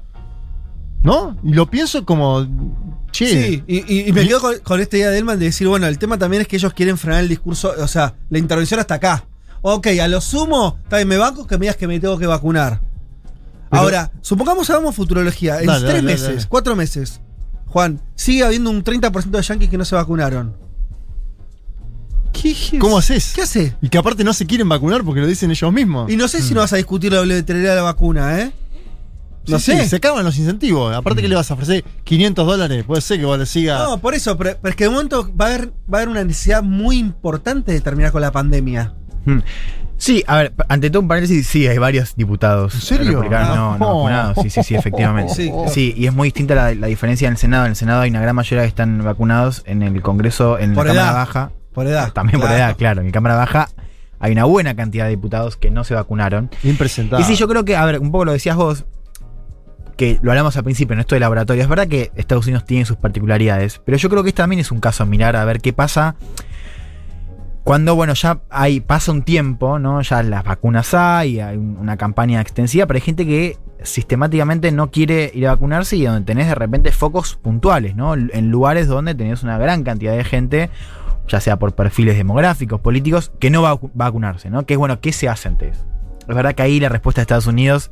¿no? 1.04 1.38
Y 1.44 1.54
lo 1.54 1.70
pienso 1.70 2.04
como, 2.06 2.46
che, 3.12 3.28
Sí, 3.28 3.64
y, 3.68 4.12
me 4.12 4.28
quedo 4.28 4.42
con, 4.42 4.56
con 4.64 4.80
esta 4.82 4.98
idea 4.98 5.10
de 5.12 5.20
Elman 5.20 5.38
de 5.40 5.46
decir, 5.46 5.68
bueno, 5.68 5.86
el 5.88 5.98
tema 6.00 6.18
también 6.18 6.42
es 6.42 6.48
que 6.48 6.56
ellos 6.58 6.74
quieren 6.74 6.98
frenar 6.98 7.22
el 7.22 7.30
discurso, 7.30 7.72
o 7.80 7.88
sea, 7.88 8.16
la 8.30 8.40
intervención 8.40 8.80
hasta 8.80 8.96
acá. 8.96 9.26
Ok, 9.62 9.88
a 10.02 10.08
lo 10.08 10.22
sumo, 10.22 10.78
bien, 10.90 11.08
me 11.08 11.18
banco 11.18 11.46
que 11.48 11.58
me 11.58 11.62
digas 11.66 11.76
que 11.78 11.88
me 11.88 12.00
tengo 12.00 12.18
que 12.18 12.28
vacunar. 12.28 12.82
Pero- 13.70 13.82
Ahora, 13.84 14.12
supongamos 14.22 14.70
hagamos 14.70 14.96
futurología. 14.96 15.60
En 15.60 15.68
Dale, 15.68 15.80
tres 15.86 15.96
dale, 15.96 16.02
meses, 16.14 16.28
dale. 16.36 16.46
cuatro 16.50 16.76
meses, 16.76 17.22
Juan, 17.66 18.02
sigue 18.16 18.44
habiendo 18.44 18.70
un 18.70 18.84
30% 18.84 19.38
de 19.38 19.42
yanquis 19.44 19.70
que 19.70 19.78
no 19.78 19.86
se 19.86 19.96
vacunaron. 19.96 20.56
¿Qué, 22.34 22.56
¿cómo 22.80 22.98
haces? 22.98 23.34
¿Qué 23.36 23.42
hace? 23.42 23.76
Y 23.82 23.90
que 23.90 23.98
aparte 23.98 24.24
no 24.24 24.34
se 24.34 24.46
quieren 24.46 24.70
vacunar 24.70 25.04
porque 25.04 25.22
lo 25.22 25.28
dicen 25.28 25.50
ellos 25.50 25.74
mismos. 25.74 26.12
Y 26.12 26.18
no 26.18 26.28
sé 26.28 26.42
si 26.42 26.52
Mm. 26.52 26.56
no 26.56 26.62
vas 26.62 26.74
a 26.74 26.76
discutir 26.76 27.12
la 27.12 27.22
obligatoriedad 27.22 27.72
de 27.72 27.76
la 27.78 27.82
vacuna, 27.84 28.40
¿eh? 28.42 28.52
No 29.48 29.60
Sí, 29.60 29.72
sé. 29.72 29.84
sí, 29.84 29.90
se 29.90 29.96
acaban 29.96 30.24
los 30.26 30.38
incentivos. 30.38 30.94
Aparte 30.94 31.22
que 31.22 31.28
le 31.30 31.36
vas 31.36 31.50
a 31.50 31.54
ofrecer 31.56 31.84
500 32.04 32.46
dólares, 32.46 32.84
puede 32.86 33.02
ser 33.02 33.18
que 33.20 33.26
vos 33.26 33.40
le 33.40 33.46
sigas. 33.46 33.82
No, 33.82 33.98
por 34.00 34.14
eso, 34.14 34.38
pero, 34.38 34.58
pero 34.62 34.70
es 34.70 34.76
que 34.76 34.84
de 34.84 34.90
momento 34.90 35.32
va 35.40 35.46
a, 35.46 35.48
haber, 35.56 35.68
va 35.92 35.98
a 36.00 36.02
haber 36.02 36.10
una 36.10 36.24
necesidad 36.26 36.62
muy 36.62 36.98
importante 36.98 37.72
de 37.72 37.80
terminar 37.82 38.12
con 38.12 38.22
la 38.22 38.32
pandemia. 38.32 38.94
Hmm. 39.26 39.40
Sí, 39.98 40.24
a 40.28 40.38
ver, 40.38 40.54
ante 40.70 40.90
todo 40.90 41.02
un 41.02 41.08
paréntesis, 41.08 41.48
sí, 41.48 41.66
hay 41.68 41.78
varios 41.80 42.16
diputados 42.16 42.76
¿En 42.76 42.82
serio? 42.82 43.06
republicanos 43.22 43.56
no, 43.56 43.78
no 43.78 43.86
Ah. 43.86 43.94
vacunados. 43.94 44.38
Sí, 44.44 44.50
sí, 44.50 44.64
sí, 44.64 44.76
efectivamente. 44.76 45.34
Sí. 45.36 45.52
Sí, 45.70 45.94
y 45.98 46.06
es 46.08 46.14
muy 46.14 46.28
distinta 46.28 46.54
la, 46.56 46.76
la 46.76 46.88
diferencia 46.88 47.28
en 47.28 47.34
el 47.34 47.38
Senado. 47.38 47.66
En 47.66 47.72
el 47.72 47.76
Senado 47.76 48.02
hay 48.02 48.10
una 48.12 48.22
gran 48.22 48.36
mayoría 48.36 48.64
que 48.64 48.68
están 48.70 49.04
vacunados. 49.04 49.64
En 49.66 49.82
el 49.82 50.02
Congreso, 50.02 50.60
en 50.60 50.74
Por 50.76 50.86
la 50.88 50.94
Cámara. 50.94 51.14
Baja, 51.14 51.52
Por 51.74 51.88
edad. 51.88 52.12
también 52.14 52.40
por 52.40 52.52
edad, 52.52 52.76
claro. 52.78 53.02
En 53.02 53.08
la 53.08 53.12
Cámara 53.14 53.36
Baja 53.36 53.70
hay 54.20 54.32
una 54.32 54.46
buena 54.46 54.76
cantidad 54.76 55.06
de 55.06 55.12
diputados 55.12 55.58
que 55.58 55.72
no 55.72 55.84
se 55.84 55.94
vacunaron. 55.96 56.50
Impresentable. 56.64 57.26
Y 57.26 57.28
sí, 57.28 57.36
yo 57.36 57.48
creo 57.48 57.66
que, 57.66 57.76
a 57.76 57.84
ver, 57.86 58.00
un 58.00 58.12
poco 58.12 58.26
lo 58.26 58.32
decías 58.34 58.56
vos, 58.56 58.86
que 59.96 60.20
lo 60.22 60.30
hablamos 60.32 60.56
al 60.58 60.64
principio 60.64 60.94
en 60.94 61.00
esto 61.00 61.16
de 61.16 61.20
laboratorio. 61.22 61.64
Es 61.64 61.70
verdad 61.70 61.88
que 61.88 62.12
Estados 62.16 62.46
Unidos 62.46 62.66
tiene 62.66 62.86
sus 62.86 62.98
particularidades, 62.98 63.82
pero 63.84 63.98
yo 63.98 64.10
creo 64.10 64.22
que 64.22 64.30
este 64.30 64.44
también 64.44 64.60
es 64.60 64.72
un 64.72 64.80
caso 64.80 65.02
a 65.04 65.06
mirar 65.08 65.36
a 65.36 65.44
ver 65.44 65.60
qué 65.60 65.74
pasa 65.74 66.16
cuando, 67.68 67.96
bueno, 67.96 68.14
ya 68.14 68.40
hay, 68.50 68.80
pasa 68.80 69.12
un 69.12 69.24
tiempo, 69.24 69.78
¿no? 69.78 70.02
Ya 70.02 70.24
las 70.24 70.46
vacunas 70.46 70.94
hay, 70.94 71.42
hay 71.42 71.58
un- 71.58 71.76
una 71.78 71.98
campaña 71.98 72.40
extensiva, 72.40 72.86
pero 72.86 72.96
hay 72.96 73.02
gente 73.02 73.26
que 73.26 73.58
sistemáticamente 73.84 74.72
no 74.72 74.90
quiere 74.90 75.30
ir 75.34 75.48
a 75.48 75.52
vacunarse 75.52 75.98
y 75.98 76.06
donde 76.06 76.22
tenés 76.22 76.48
de 76.48 76.56
repente 76.56 76.94
focos 76.94 77.36
puntuales, 77.36 77.94
¿no? 77.94 78.14
En 78.16 78.50
lugares 78.52 78.88
donde 78.88 79.16
tenés 79.16 79.44
una 79.44 79.58
gran 79.58 79.84
cantidad 79.84 80.16
de 80.16 80.24
gente, 80.24 80.70
ya 81.28 81.42
sea 81.42 81.60
por 81.60 81.76
perfiles 81.76 82.16
demográficos, 82.16 82.80
políticos, 82.80 83.34
que 83.38 83.50
no 83.50 83.62
va 83.62 83.72
a 83.72 83.76
vacu- 83.76 83.92
vacunarse, 83.94 84.50
¿no? 84.50 84.66
Que 84.66 84.76
es 84.76 84.78
bueno, 84.80 85.02
¿qué 85.02 85.12
se 85.12 85.28
hace 85.28 85.50
antes? 85.50 85.84
Es 86.26 86.36
verdad 86.36 86.56
que 86.56 86.64
ahí 86.64 86.80
la 86.80 86.88
respuesta 86.88 87.20
de 87.20 87.24
Estados 87.24 87.48
Unidos 87.48 87.92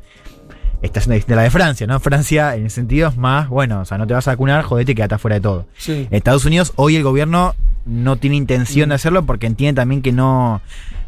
está 0.82 1.00
siendo 1.00 1.14
distinta 1.14 1.34
a 1.34 1.36
la 1.36 1.42
de 1.42 1.50
Francia, 1.50 1.86
¿no? 1.86 1.98
Francia, 2.00 2.54
en 2.56 2.64
el 2.64 2.70
sentido, 2.70 3.08
es 3.08 3.16
más, 3.16 3.48
bueno, 3.48 3.80
o 3.80 3.84
sea, 3.84 3.98
no 3.98 4.06
te 4.06 4.14
vas 4.14 4.28
a 4.28 4.32
vacunar, 4.32 4.62
jodete 4.64 4.92
y 4.92 4.94
quedate 4.94 5.18
fuera 5.18 5.34
de 5.36 5.40
todo. 5.40 5.66
Sí. 5.76 6.06
Estados 6.10 6.44
Unidos, 6.44 6.72
hoy 6.76 6.96
el 6.96 7.02
gobierno 7.02 7.54
no 7.84 8.16
tiene 8.16 8.36
intención 8.36 8.88
de 8.90 8.96
hacerlo 8.96 9.24
porque 9.24 9.46
entiende 9.46 9.80
también 9.80 10.02
que 10.02 10.12
no, 10.12 10.60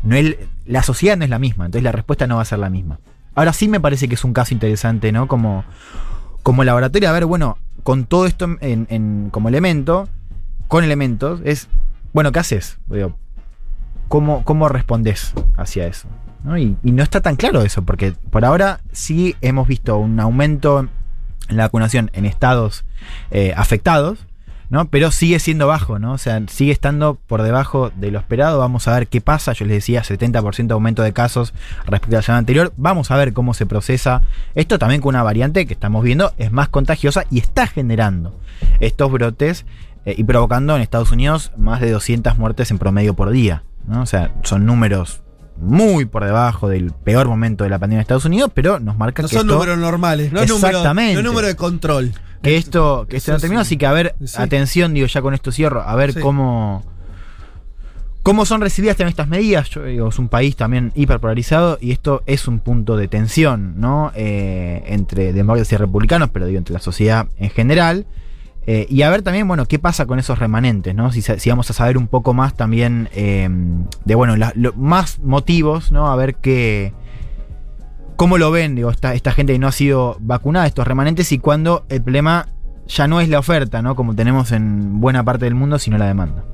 no 0.02 0.16
es- 0.16 0.36
la 0.66 0.82
sociedad 0.82 1.16
no 1.16 1.24
es 1.24 1.30
la 1.30 1.38
misma, 1.38 1.66
entonces 1.66 1.82
la 1.84 1.92
respuesta 1.92 2.26
no 2.26 2.36
va 2.36 2.42
a 2.42 2.44
ser 2.46 2.58
la 2.60 2.70
misma. 2.70 2.98
Ahora 3.34 3.52
sí 3.52 3.68
me 3.68 3.80
parece 3.80 4.08
que 4.08 4.14
es 4.14 4.24
un 4.24 4.32
caso 4.32 4.54
interesante, 4.54 5.12
¿no? 5.12 5.28
Como, 5.28 5.64
como 6.42 6.64
laboratorio, 6.64 7.08
a 7.08 7.12
ver, 7.12 7.24
bueno, 7.26 7.58
con 7.82 8.04
todo 8.04 8.26
esto 8.26 8.44
en, 8.60 8.86
en- 8.90 9.28
como 9.30 9.48
elemento, 9.48 10.08
con 10.66 10.84
elementos, 10.84 11.40
es, 11.44 11.68
bueno, 12.12 12.32
¿qué 12.32 12.38
haces? 12.40 12.78
Digo, 12.88 13.16
¿cómo, 14.08 14.44
¿Cómo 14.44 14.68
respondes 14.68 15.32
hacia 15.56 15.86
eso? 15.86 16.08
Y, 16.56 16.92
no 16.92 17.02
está 17.02 17.20
tan 17.20 17.36
claro 17.36 17.62
eso, 17.62 17.82
porque 17.82 18.12
por 18.30 18.44
ahora 18.44 18.80
sí 18.92 19.36
hemos 19.40 19.68
visto 19.68 19.98
un 19.98 20.18
aumento 20.20 20.88
en 21.48 21.56
la 21.56 21.64
vacunación 21.64 22.10
en 22.14 22.24
estados 22.24 22.84
eh, 23.30 23.52
afectados, 23.56 24.26
¿no? 24.70 24.86
Pero 24.88 25.10
sigue 25.10 25.38
siendo 25.40 25.66
bajo, 25.66 25.98
¿no? 25.98 26.12
O 26.12 26.18
sea, 26.18 26.40
sigue 26.48 26.72
estando 26.72 27.14
por 27.14 27.42
debajo 27.42 27.90
de 27.96 28.10
lo 28.10 28.18
esperado. 28.18 28.58
Vamos 28.58 28.86
a 28.86 28.94
ver 28.94 29.08
qué 29.08 29.20
pasa. 29.20 29.52
Yo 29.52 29.64
les 29.64 29.76
decía, 29.76 30.02
70% 30.02 30.66
de 30.66 30.74
aumento 30.74 31.02
de 31.02 31.12
casos 31.12 31.54
respecto 31.86 32.16
a 32.16 32.18
la 32.18 32.22
semana 32.22 32.38
anterior. 32.40 32.72
Vamos 32.76 33.10
a 33.10 33.16
ver 33.16 33.32
cómo 33.32 33.54
se 33.54 33.66
procesa 33.66 34.22
esto 34.54 34.78
también 34.78 35.00
con 35.00 35.10
una 35.10 35.22
variante 35.22 35.66
que 35.66 35.74
estamos 35.74 36.04
viendo 36.04 36.32
es 36.38 36.52
más 36.52 36.68
contagiosa 36.68 37.24
y 37.30 37.38
está 37.38 37.66
generando 37.66 38.38
estos 38.80 39.10
brotes 39.10 39.64
eh, 40.04 40.14
y 40.16 40.24
provocando 40.24 40.76
en 40.76 40.82
Estados 40.82 41.12
Unidos 41.12 41.52
más 41.56 41.80
de 41.80 41.90
200 41.90 42.38
muertes 42.38 42.70
en 42.70 42.78
promedio 42.78 43.14
por 43.14 43.30
día, 43.30 43.64
¿no? 43.86 44.02
O 44.02 44.06
sea, 44.06 44.34
son 44.42 44.66
números 44.66 45.22
muy 45.60 46.04
por 46.04 46.24
debajo 46.24 46.68
del 46.68 46.92
peor 46.92 47.26
momento 47.28 47.64
de 47.64 47.70
la 47.70 47.78
pandemia 47.78 47.98
de 47.98 48.02
Estados 48.02 48.24
Unidos, 48.24 48.50
pero 48.54 48.78
nos 48.80 48.96
marca 48.96 49.22
No 49.22 49.28
que 49.28 49.34
son 49.34 49.46
esto- 49.46 49.54
números 49.54 49.78
normales, 49.78 50.32
no 50.32 50.40
es 50.40 50.48
número, 50.48 50.68
Exactamente. 50.78 51.14
no 51.22 51.28
número 51.28 51.46
de 51.48 51.56
control. 51.56 52.12
que 52.42 52.56
esto, 52.56 53.06
que 53.08 53.16
esto 53.16 53.32
no 53.32 53.38
terminó, 53.40 53.62
sí. 53.64 53.68
así 53.68 53.76
que 53.78 53.86
a 53.86 53.92
ver, 53.92 54.14
Sí. 54.24 54.36
atención, 54.40 54.94
digo, 54.94 55.06
ya 55.08 55.20
con 55.22 55.34
esto 55.34 55.50
cierro, 55.50 55.82
a 55.82 55.94
ver 55.96 56.12
Sí. 56.12 56.20
cómo. 56.20 56.84
¿Cómo 58.22 58.44
son 58.44 58.60
recibidas 58.60 58.96
también 58.96 59.10
estas 59.10 59.28
medidas? 59.28 59.70
Yo 59.70 59.84
digo, 59.84 60.08
es 60.08 60.18
un 60.18 60.28
país 60.28 60.54
también 60.54 60.92
hiperpolarizado 60.94 61.78
y 61.80 61.92
esto 61.92 62.22
es 62.26 62.46
un 62.46 62.58
punto 62.60 62.96
de 62.96 63.08
tensión, 63.08 63.80
¿no? 63.80 64.12
Eh, 64.14 64.82
entre 64.86 65.32
demócratas 65.32 65.72
y 65.72 65.76
republicanos, 65.78 66.28
pero 66.30 66.44
digo, 66.46 66.58
entre 66.58 66.74
la 66.74 66.80
sociedad 66.80 67.26
en 67.38 67.48
general. 67.50 68.06
Eh, 68.70 68.86
y 68.90 69.00
a 69.00 69.08
ver 69.08 69.22
también, 69.22 69.48
bueno, 69.48 69.64
qué 69.64 69.78
pasa 69.78 70.04
con 70.04 70.18
esos 70.18 70.38
remanentes, 70.38 70.94
¿no? 70.94 71.10
Si, 71.10 71.22
vamos 71.48 71.70
a 71.70 71.72
saber 71.72 71.96
un 71.96 72.06
poco 72.06 72.34
más 72.34 72.52
también 72.52 73.08
eh, 73.14 73.48
de, 74.04 74.14
bueno, 74.14 74.36
la- 74.36 74.52
más 74.76 75.20
motivos, 75.20 75.90
¿no? 75.90 76.10
A 76.10 76.16
ver 76.16 76.34
qué. 76.34 76.92
¿Cómo 78.16 78.36
lo 78.36 78.50
ven, 78.50 78.74
digo, 78.74 78.90
esta, 78.90 79.14
esta 79.14 79.32
gente 79.32 79.54
que 79.54 79.58
no 79.58 79.68
ha 79.68 79.72
sido 79.72 80.18
vacunada, 80.20 80.66
estos 80.66 80.86
remanentes, 80.86 81.32
y 81.32 81.38
cuando 81.38 81.86
el 81.88 82.02
problema 82.02 82.46
ya 82.86 83.08
no 83.08 83.22
es 83.22 83.30
la 83.30 83.38
oferta, 83.38 83.80
¿no? 83.80 83.96
Como 83.96 84.14
tenemos 84.14 84.52
en 84.52 85.00
buena 85.00 85.24
parte 85.24 85.46
del 85.46 85.54
mundo, 85.54 85.78
sino 85.78 85.96
la 85.96 86.06
demanda. 86.06 86.44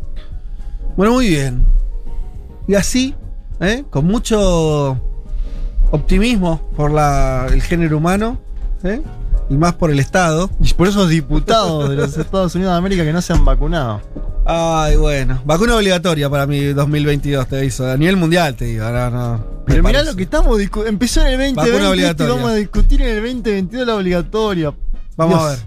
Bueno, 0.96 1.14
muy 1.14 1.26
bien. 1.26 1.64
Y 2.68 2.76
así, 2.76 3.16
¿eh? 3.58 3.82
con 3.90 4.06
mucho 4.06 5.00
optimismo 5.90 6.60
por 6.76 6.92
la, 6.92 7.46
el 7.50 7.60
género 7.60 7.98
humano, 7.98 8.38
¿eh? 8.84 9.02
Y 9.48 9.54
más 9.54 9.74
por 9.74 9.90
el 9.90 10.00
Estado. 10.00 10.50
Y 10.60 10.72
por 10.74 10.88
esos 10.88 11.08
diputados 11.08 11.88
de 11.90 11.96
los 11.96 12.16
Estados 12.18 12.54
Unidos 12.54 12.72
de 12.72 12.78
América 12.78 13.04
que 13.04 13.12
no 13.12 13.22
se 13.22 13.32
han 13.32 13.44
vacunado. 13.44 14.00
Ay, 14.46 14.96
bueno. 14.96 15.40
Vacuna 15.44 15.76
obligatoria 15.76 16.28
para 16.28 16.46
mi 16.46 16.64
2022, 16.66 17.46
te 17.48 17.58
aviso. 17.58 17.90
A 17.90 17.96
nivel 17.96 18.16
mundial, 18.16 18.54
te 18.54 18.66
digo. 18.66 18.84
Ahora 18.84 19.10
no. 19.10 19.44
Pero 19.66 19.82
mirá 19.82 19.98
parece. 19.98 20.10
lo 20.10 20.16
que 20.16 20.22
estamos 20.24 20.58
discutiendo. 20.58 20.90
Empezó 20.90 21.20
en 21.22 21.40
el 21.40 21.54
Vacuna 21.54 21.84
2020 21.84 22.24
y 22.24 22.26
vamos 22.26 22.50
a 22.50 22.54
discutir 22.54 23.02
en 23.02 23.08
el 23.08 23.16
2022 23.16 23.86
la 23.86 23.94
obligatoria. 23.96 24.74
Vamos 25.16 25.40
a 25.40 25.48
ver. 25.50 25.58